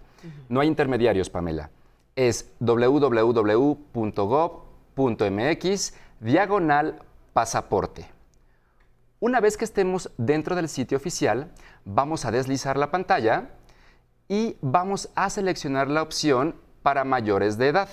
No 0.50 0.60
hay 0.60 0.68
intermediarios, 0.68 1.30
Pamela. 1.30 1.70
Es 2.16 2.50
www.gov.mx 2.60 3.84
diagonal 6.20 7.00
pasaporte. 7.34 8.10
Una 9.20 9.40
vez 9.40 9.56
que 9.56 9.66
estemos 9.66 10.10
dentro 10.18 10.56
del 10.56 10.68
sitio 10.68 10.98
oficial, 10.98 11.52
vamos 11.84 12.26
a 12.26 12.32
deslizar 12.32 12.76
la 12.76 12.90
pantalla 12.90 13.52
y 14.28 14.58
vamos 14.62 15.10
a 15.14 15.30
seleccionar 15.30 15.90
la 15.90 16.02
opción 16.02 16.56
para 16.82 17.04
mayores 17.04 17.60
de 17.60 17.68
edad. 17.68 17.90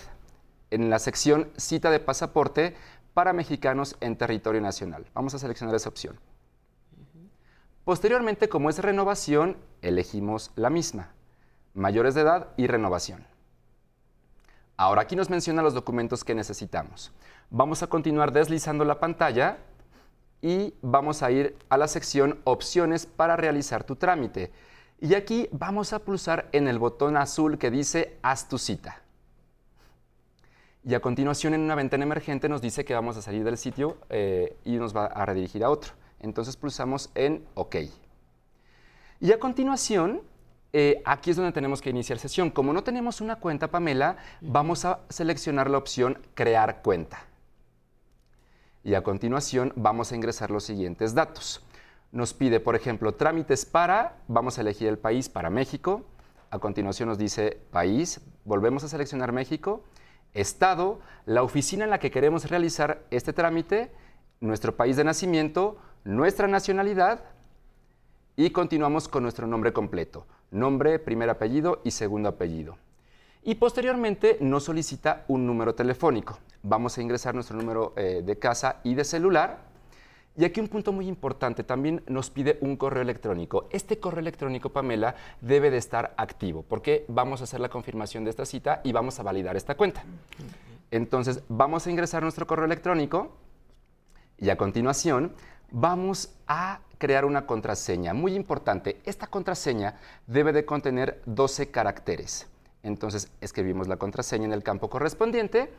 En 0.71 0.89
la 0.89 0.99
sección 0.99 1.51
cita 1.59 1.91
de 1.91 2.01
pasaporte 2.01 2.75
para 3.15 3.33
mexicanos 3.33 3.97
en 4.01 4.17
territorio 4.17 4.61
nacional. 4.61 5.07
Vamos 5.15 5.35
a 5.35 5.39
seleccionar 5.39 5.75
esa 5.75 5.89
opción. 5.89 6.19
Posteriormente, 7.85 8.49
como 8.49 8.71
es 8.71 8.79
renovación, 8.79 9.57
elegimos 9.81 10.53
la 10.55 10.71
misma, 10.71 11.11
mayores 11.75 12.15
de 12.15 12.21
edad 12.21 12.49
y 12.57 12.69
renovación. 12.69 13.27
Ahora 14.77 15.03
aquí 15.03 15.17
nos 15.17 15.31
menciona 15.31 15.63
los 15.63 15.75
documentos 15.75 16.25
que 16.25 16.35
necesitamos. 16.35 17.13
Vamos 17.51 17.83
a 17.83 17.89
continuar 17.89 18.33
deslizando 18.33 18.85
la 18.85 19.01
pantalla 19.01 19.59
y 20.41 20.75
vamos 20.81 21.23
a 21.23 21.31
ir 21.31 21.57
a 21.69 21.77
la 21.77 21.89
sección 21.89 22.41
opciones 22.45 23.07
para 23.07 23.37
realizar 23.37 23.85
tu 23.85 23.97
trámite. 23.97 24.51
Y 25.01 25.15
aquí 25.15 25.49
vamos 25.53 25.93
a 25.93 25.99
pulsar 25.99 26.49
en 26.53 26.69
el 26.69 26.79
botón 26.79 27.17
azul 27.17 27.59
que 27.59 27.71
dice 27.71 28.19
haz 28.23 28.49
tu 28.49 28.59
cita. 28.59 29.03
Y 30.85 30.95
a 30.95 31.01
continuación 31.01 31.55
en 31.55 31.61
una 31.61 31.77
ventana 31.77 32.03
emergente 32.03 32.49
nos 32.49 32.61
dice 32.61 32.85
que 32.85 32.93
vamos 32.93 33.17
a 33.17 33.23
salir 33.23 33.45
del 33.45 33.57
sitio 33.57 33.99
eh, 34.11 34.57
y 34.65 34.73
nos 34.73 34.97
va 34.97 35.07
a 35.07 35.25
redirigir 35.25 35.63
a 35.63 35.71
otro. 35.71 35.93
Entonces 36.19 36.57
pulsamos 36.57 37.11
en 37.15 37.45
OK. 37.55 37.77
Y 39.21 39.31
a 39.31 39.39
continuación, 39.39 40.23
eh, 40.73 41.01
aquí 41.05 41.31
es 41.31 41.37
donde 41.37 41.53
tenemos 41.53 41.81
que 41.81 41.91
iniciar 41.91 42.19
sesión. 42.19 42.51
Como 42.51 42.73
no 42.73 42.83
tenemos 42.83 43.21
una 43.21 43.37
cuenta, 43.37 43.69
Pamela, 43.69 44.17
vamos 44.41 44.85
a 44.85 45.01
seleccionar 45.09 45.71
la 45.71 45.79
opción 45.79 46.19
Crear 46.35 46.83
cuenta. 46.83 47.27
Y 48.83 48.95
a 48.95 49.05
continuación 49.05 49.73
vamos 49.77 50.11
a 50.11 50.17
ingresar 50.17 50.51
los 50.51 50.65
siguientes 50.65 51.15
datos. 51.15 51.65
Nos 52.11 52.35
pide, 52.35 52.59
por 52.59 52.75
ejemplo, 52.75 53.15
trámites 53.15 53.65
para, 53.65 54.17
vamos 54.27 54.59
a 54.59 54.63
elegir 54.63 54.89
el 54.89 54.99
país 54.99 55.29
para 55.29 55.49
México. 55.49 56.03
A 56.51 56.59
continuación 56.59 57.09
nos 57.09 57.19
dice 57.19 57.61
país, 57.71 58.21
volvemos 58.45 58.83
a 58.83 58.89
seleccionar 58.89 59.31
México 59.31 59.85
estado, 60.35 61.01
la 61.27 61.43
oficina 61.43 61.85
en 61.85 61.91
la 61.91 61.99
que 61.99 62.11
queremos 62.11 62.49
realizar 62.49 63.03
este 63.11 63.33
trámite, 63.33 63.91
nuestro 64.41 64.77
país 64.77 64.97
de 64.97 65.05
nacimiento, 65.05 65.79
nuestra 66.05 66.49
nacionalidad 66.49 67.25
y 68.37 68.51
continuamos 68.51 69.09
con 69.09 69.23
nuestro 69.23 69.47
nombre 69.47 69.73
completo, 69.73 70.27
nombre, 70.51 70.99
primer 70.99 71.31
apellido 71.31 71.81
y 71.85 71.91
segundo 71.91 72.29
apellido. 72.29 72.77
Y 73.45 73.57
posteriormente 73.57 74.39
nos 74.41 74.65
solicita 74.65 75.25
un 75.29 75.47
número 75.47 75.75
telefónico. 75.75 76.39
Vamos 76.63 76.97
a 76.97 77.03
ingresar 77.03 77.35
nuestro 77.35 77.57
número 77.57 77.93
eh, 77.97 78.23
de 78.25 78.39
casa 78.39 78.81
y 78.85 78.95
de 78.95 79.05
celular 79.05 79.72
y 80.37 80.45
aquí 80.45 80.61
un 80.61 80.69
punto 80.69 80.93
muy 80.93 81.09
importante, 81.09 81.63
también 81.63 82.03
nos 82.07 82.31
pide 82.31 82.57
un 82.63 82.77
correo 82.77 83.03
electrónico. 83.03 83.69
Este 83.71 83.99
correo 83.99 84.21
electrónico, 84.21 84.71
Pamela, 84.71 85.15
debe 85.41 85.71
de 85.71 85.77
estar 85.77 86.15
activo 86.17 86.63
porque 86.63 87.05
vamos 87.09 87.41
a 87.41 87.45
hacer 87.45 87.61
la 87.61 87.69
confirmación 87.69 88.25
de 88.25 88.31
esta 88.31 88.47
cita 88.47 88.81
y 88.83 88.93
vamos 88.93 89.21
a 89.21 89.23
validar 89.23 89.57
esta 89.57 89.77
cuenta. 89.77 90.05
Entonces, 90.91 91.43
vamos 91.49 91.87
a 91.87 91.91
ingresar 91.91 92.23
nuestro 92.23 92.47
correo 92.47 92.65
electrónico 92.65 93.33
y 94.39 94.49
a 94.49 94.57
continuación 94.57 95.35
vamos 95.71 96.35
a 96.47 96.81
crear 96.99 97.25
una 97.25 97.47
contraseña. 97.47 98.15
Muy 98.15 98.35
importante, 98.35 99.01
esta 99.05 99.27
contraseña 99.27 99.99
debe 100.27 100.53
de 100.53 100.65
contener 100.65 101.21
12 101.27 101.71
caracteres. 101.71 102.47
Entonces, 102.83 103.31
escribimos 103.41 103.87
la 103.89 103.97
contraseña 103.97 104.47
en 104.47 104.53
el 104.53 104.63
campo 104.63 104.89
correspondiente. 104.89 105.73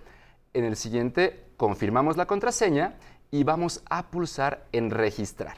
En 0.54 0.66
el 0.66 0.76
siguiente, 0.76 1.46
confirmamos 1.58 2.18
la 2.18 2.28
contraseña 2.28 2.96
y 3.34 3.44
vamos 3.44 3.82
a 3.90 4.12
pulsar 4.12 4.68
en 4.74 4.92
registrar. 4.92 5.58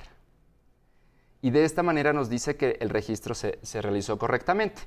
Y 1.42 1.50
de 1.50 1.66
esta 1.66 1.84
manera 1.84 2.14
nos 2.14 2.30
dice 2.30 2.56
que 2.56 2.78
el 2.80 2.90
registro 2.90 3.36
se, 3.36 3.60
realizó 3.82 4.18
correctamente. 4.18 4.84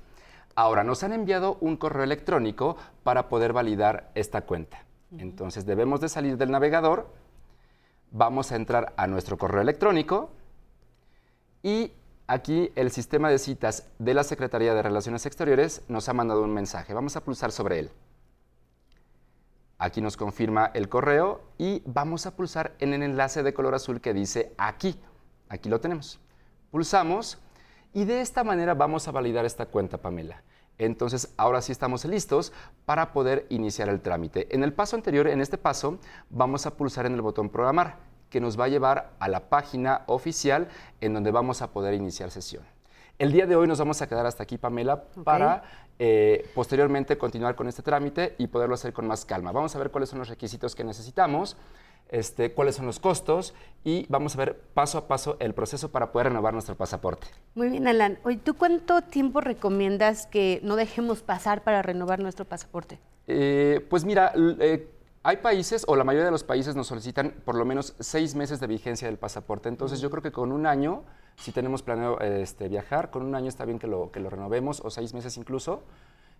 Ahora, 0.54 0.84
nos 0.84 1.02
han 1.02 1.12
enviado 1.12 1.58
un 1.60 1.76
correo 1.76 2.02
electrónico 2.02 2.78
para 3.02 3.28
poder 3.28 3.52
validar 3.52 4.10
esta 4.14 4.40
cuenta. 4.40 4.86
Entonces 5.18 5.66
debemos 5.66 6.00
de 6.00 6.08
salir 6.08 6.38
del 6.38 6.50
navegador, 6.50 7.12
vamos 8.10 8.52
a 8.52 8.56
entrar 8.56 8.94
a 8.96 9.06
nuestro 9.06 9.36
correo 9.36 9.60
electrónico 9.60 10.30
y 11.62 11.92
aquí 12.26 12.72
el 12.74 12.90
sistema 12.90 13.28
de 13.28 13.38
citas 13.38 13.86
de 13.98 14.14
la 14.14 14.24
Secretaría 14.24 14.72
de 14.72 14.80
Relaciones 14.80 15.26
Exteriores 15.26 15.82
nos 15.88 16.08
ha 16.08 16.14
mandado 16.14 16.42
un 16.42 16.54
mensaje. 16.54 16.94
Vamos 16.94 17.16
a 17.16 17.20
pulsar 17.22 17.52
sobre 17.52 17.80
él. 17.80 17.90
Aquí 19.78 20.00
nos 20.00 20.16
confirma 20.16 20.72
el 20.74 20.88
correo 20.88 21.40
y 21.56 21.82
vamos 21.86 22.26
a 22.26 22.34
pulsar 22.34 22.74
en 22.80 22.94
el 22.94 23.02
enlace 23.04 23.44
de 23.44 23.54
color 23.54 23.76
azul 23.76 24.00
que 24.00 24.12
dice 24.12 24.52
aquí. 24.58 25.00
Aquí 25.48 25.68
lo 25.68 25.80
tenemos. 25.80 26.18
Pulsamos 26.72 27.38
y 27.92 28.04
de 28.04 28.20
esta 28.20 28.42
manera 28.42 28.74
vamos 28.74 29.06
a 29.06 29.12
validar 29.12 29.44
esta 29.44 29.66
cuenta, 29.66 29.98
Pamela. 29.98 30.42
Entonces, 30.78 31.32
ahora 31.36 31.60
sí 31.62 31.70
estamos 31.70 32.04
listos 32.04 32.52
para 32.86 33.12
poder 33.12 33.46
iniciar 33.50 33.88
el 33.88 34.00
trámite. 34.00 34.52
En 34.54 34.64
el 34.64 34.72
paso 34.72 34.96
anterior, 34.96 35.28
en 35.28 35.40
este 35.40 35.58
paso, 35.58 35.98
vamos 36.28 36.66
a 36.66 36.76
pulsar 36.76 37.06
en 37.06 37.14
el 37.14 37.22
botón 37.22 37.48
programar, 37.48 37.98
que 38.30 38.40
nos 38.40 38.58
va 38.58 38.64
a 38.64 38.68
llevar 38.68 39.12
a 39.20 39.28
la 39.28 39.48
página 39.48 40.02
oficial 40.06 40.68
en 41.00 41.14
donde 41.14 41.30
vamos 41.30 41.62
a 41.62 41.72
poder 41.72 41.94
iniciar 41.94 42.30
sesión. 42.30 42.64
El 43.18 43.32
día 43.32 43.46
de 43.46 43.56
hoy 43.56 43.66
nos 43.66 43.80
vamos 43.80 44.00
a 44.00 44.06
quedar 44.08 44.26
hasta 44.26 44.44
aquí, 44.44 44.58
Pamela, 44.58 45.02
para 45.24 45.64
eh, 45.98 46.48
posteriormente 46.54 47.18
continuar 47.18 47.56
con 47.56 47.66
este 47.66 47.82
trámite 47.82 48.36
y 48.38 48.46
poderlo 48.46 48.76
hacer 48.76 48.92
con 48.92 49.08
más 49.08 49.24
calma. 49.24 49.50
Vamos 49.50 49.74
a 49.74 49.80
ver 49.80 49.90
cuáles 49.90 50.08
son 50.08 50.20
los 50.20 50.28
requisitos 50.28 50.76
que 50.76 50.84
necesitamos, 50.84 51.56
este, 52.10 52.52
cuáles 52.52 52.76
son 52.76 52.86
los 52.86 53.00
costos 53.00 53.54
y 53.82 54.06
vamos 54.08 54.36
a 54.36 54.38
ver 54.38 54.60
paso 54.72 54.98
a 54.98 55.08
paso 55.08 55.36
el 55.40 55.52
proceso 55.52 55.90
para 55.90 56.12
poder 56.12 56.28
renovar 56.28 56.52
nuestro 56.52 56.76
pasaporte. 56.76 57.26
Muy 57.56 57.70
bien, 57.70 57.88
Alan. 57.88 58.20
Hoy, 58.22 58.36
¿tú 58.36 58.54
cuánto 58.54 59.02
tiempo 59.02 59.40
recomiendas 59.40 60.28
que 60.28 60.60
no 60.62 60.76
dejemos 60.76 61.22
pasar 61.22 61.64
para 61.64 61.82
renovar 61.82 62.20
nuestro 62.20 62.44
pasaporte? 62.44 63.00
Eh, 63.26 63.84
pues 63.90 64.04
mira, 64.04 64.32
eh, 64.36 64.88
hay 65.24 65.38
países, 65.38 65.82
o 65.88 65.96
la 65.96 66.04
mayoría 66.04 66.26
de 66.26 66.30
los 66.30 66.44
países 66.44 66.76
nos 66.76 66.86
solicitan 66.86 67.34
por 67.44 67.56
lo 67.56 67.64
menos 67.64 67.96
seis 67.98 68.36
meses 68.36 68.60
de 68.60 68.68
vigencia 68.68 69.08
del 69.08 69.18
pasaporte. 69.18 69.68
Entonces, 69.68 70.00
yo 70.00 70.08
creo 70.08 70.22
que 70.22 70.30
con 70.30 70.52
un 70.52 70.66
año 70.66 71.02
si 71.38 71.52
tenemos 71.52 71.82
planeado 71.82 72.20
este, 72.20 72.68
viajar, 72.68 73.10
con 73.10 73.22
un 73.24 73.34
año 73.34 73.48
está 73.48 73.64
bien 73.64 73.78
que 73.78 73.86
lo, 73.86 74.10
que 74.10 74.20
lo 74.20 74.30
renovemos, 74.30 74.80
o 74.84 74.90
seis 74.90 75.14
meses 75.14 75.36
incluso. 75.36 75.82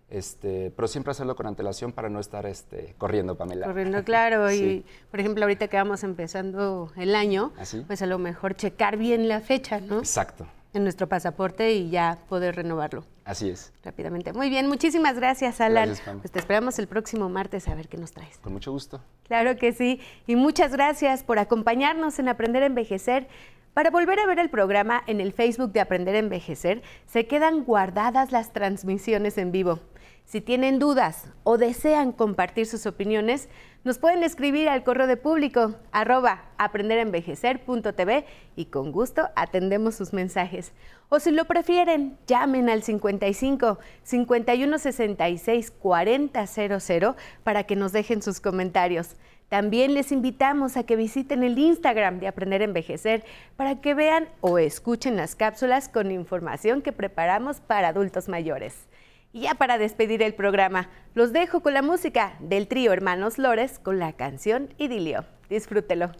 Este, 0.09 0.71
pero 0.75 0.87
siempre 0.87 1.11
hacerlo 1.11 1.35
con 1.35 1.45
antelación 1.45 1.91
para 1.91 2.09
no 2.09 2.19
estar 2.19 2.45
este, 2.47 2.95
corriendo, 2.97 3.35
Pamela. 3.35 3.67
Corriendo, 3.67 4.03
claro. 4.03 4.51
Y, 4.59 4.83
por 5.11 5.19
ejemplo, 5.19 5.43
ahorita 5.43 5.67
que 5.67 5.77
vamos 5.77 6.03
empezando 6.03 6.91
el 6.95 7.15
año, 7.15 7.53
¿Ah, 7.57 7.63
pues 7.85 8.01
a 8.01 8.07
lo 8.07 8.17
mejor 8.17 8.55
checar 8.55 8.97
bien 8.97 9.27
la 9.27 9.39
fecha, 9.39 9.79
¿no? 9.79 9.99
Exacto. 9.99 10.47
En 10.73 10.83
nuestro 10.83 11.07
pasaporte 11.07 11.73
y 11.73 11.89
ya 11.89 12.19
poder 12.27 12.55
renovarlo. 12.55 13.03
Así 13.25 13.49
es. 13.49 13.71
Rápidamente. 13.83 14.33
Muy 14.33 14.49
bien, 14.49 14.67
muchísimas 14.67 15.15
gracias, 15.15 15.61
Alan. 15.61 15.95
pues 16.19 16.31
te 16.31 16.39
esperamos 16.39 16.77
el 16.79 16.87
próximo 16.87 17.29
martes 17.29 17.67
a 17.67 17.75
ver 17.75 17.87
qué 17.87 17.97
nos 17.97 18.11
traes. 18.11 18.37
Con 18.39 18.53
mucho 18.53 18.71
gusto. 18.71 19.01
Claro 19.27 19.55
que 19.57 19.71
sí. 19.71 19.99
Y 20.27 20.35
muchas 20.35 20.71
gracias 20.71 21.23
por 21.23 21.39
acompañarnos 21.39 22.19
en 22.19 22.27
Aprender 22.27 22.63
a 22.63 22.65
Envejecer. 22.67 23.27
Para 23.73 23.91
volver 23.91 24.19
a 24.19 24.25
ver 24.25 24.39
el 24.39 24.49
programa 24.49 25.03
en 25.05 25.21
el 25.21 25.31
Facebook 25.31 25.71
de 25.71 25.79
Aprender 25.79 26.15
a 26.15 26.19
Envejecer, 26.19 26.81
se 27.05 27.27
quedan 27.27 27.63
guardadas 27.63 28.31
las 28.31 28.51
transmisiones 28.51 29.37
en 29.37 29.51
vivo. 29.51 29.79
Si 30.25 30.41
tienen 30.41 30.77
dudas 30.77 31.25
o 31.43 31.57
desean 31.57 32.11
compartir 32.11 32.67
sus 32.67 32.85
opiniones, 32.85 33.49
nos 33.83 33.97
pueden 33.97 34.21
escribir 34.23 34.69
al 34.69 34.83
correo 34.83 35.07
de 35.07 35.17
público 35.17 35.73
arroba 35.91 36.43
aprenderenvejecer.tv 36.57 38.25
y 38.55 38.65
con 38.65 38.91
gusto 38.91 39.29
atendemos 39.35 39.95
sus 39.95 40.13
mensajes. 40.13 40.71
O 41.09 41.19
si 41.19 41.31
lo 41.31 41.45
prefieren, 41.45 42.17
llamen 42.27 42.69
al 42.69 42.83
55 42.83 43.79
51 44.03 44.77
66 44.77 45.71
4000 45.71 47.15
para 47.43 47.63
que 47.63 47.75
nos 47.75 47.91
dejen 47.91 48.21
sus 48.21 48.39
comentarios. 48.39 49.15
También 49.49 49.95
les 49.95 50.11
invitamos 50.11 50.77
a 50.77 50.83
que 50.83 50.95
visiten 50.95 51.43
el 51.43 51.57
Instagram 51.57 52.19
de 52.19 52.27
Aprender 52.27 52.61
a 52.61 52.65
Envejecer 52.65 53.25
para 53.55 53.81
que 53.81 53.95
vean 53.95 54.29
o 54.41 54.59
escuchen 54.59 55.17
las 55.17 55.35
cápsulas 55.35 55.89
con 55.89 56.11
información 56.11 56.83
que 56.83 56.91
preparamos 56.91 57.59
para 57.59 57.89
adultos 57.89 58.29
mayores. 58.29 58.87
Y 59.33 59.41
ya 59.41 59.55
para 59.55 59.77
despedir 59.77 60.21
el 60.21 60.35
programa, 60.35 60.89
los 61.15 61.33
dejo 61.33 61.61
con 61.61 61.73
la 61.73 61.81
música 61.81 62.33
del 62.39 62.67
trío 62.67 62.93
Hermanos 62.93 63.37
Lores 63.37 63.79
con 63.79 63.99
la 63.99 64.13
canción 64.13 64.73
Idilio. 64.77 65.25
Disfrútelo. 65.49 66.11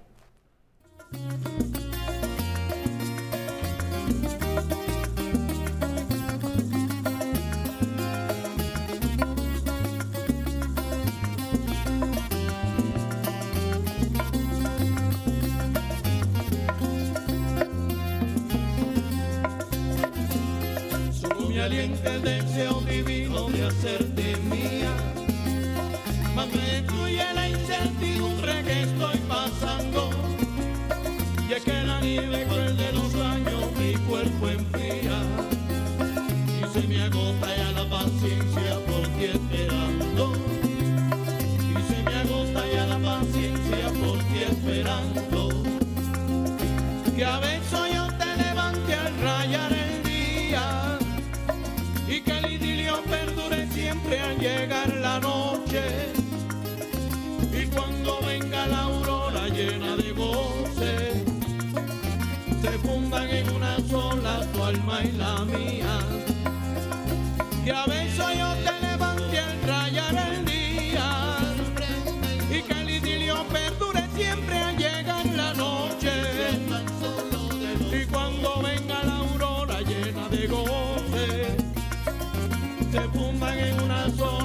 el 21.72 22.22
deseo 22.24 22.82
divino 22.82 23.48
de 23.50 23.68
hacerte 23.68 24.36
mía. 24.50 24.92
Más 26.36 26.48
me 26.48 26.84
fluye 26.84 27.24
la 27.34 27.48
incertidumbre 27.48 28.64
que 28.64 28.82
estoy 28.84 29.18
pasando. 29.28 30.10
Y 31.48 31.54
es 31.54 31.64
que 31.64 31.84
la 31.84 32.02
nieve 32.02 32.46
te 82.92 83.08
tumban 83.10 83.58
en 83.58 83.82
una 83.82 84.10
zona. 84.10 84.39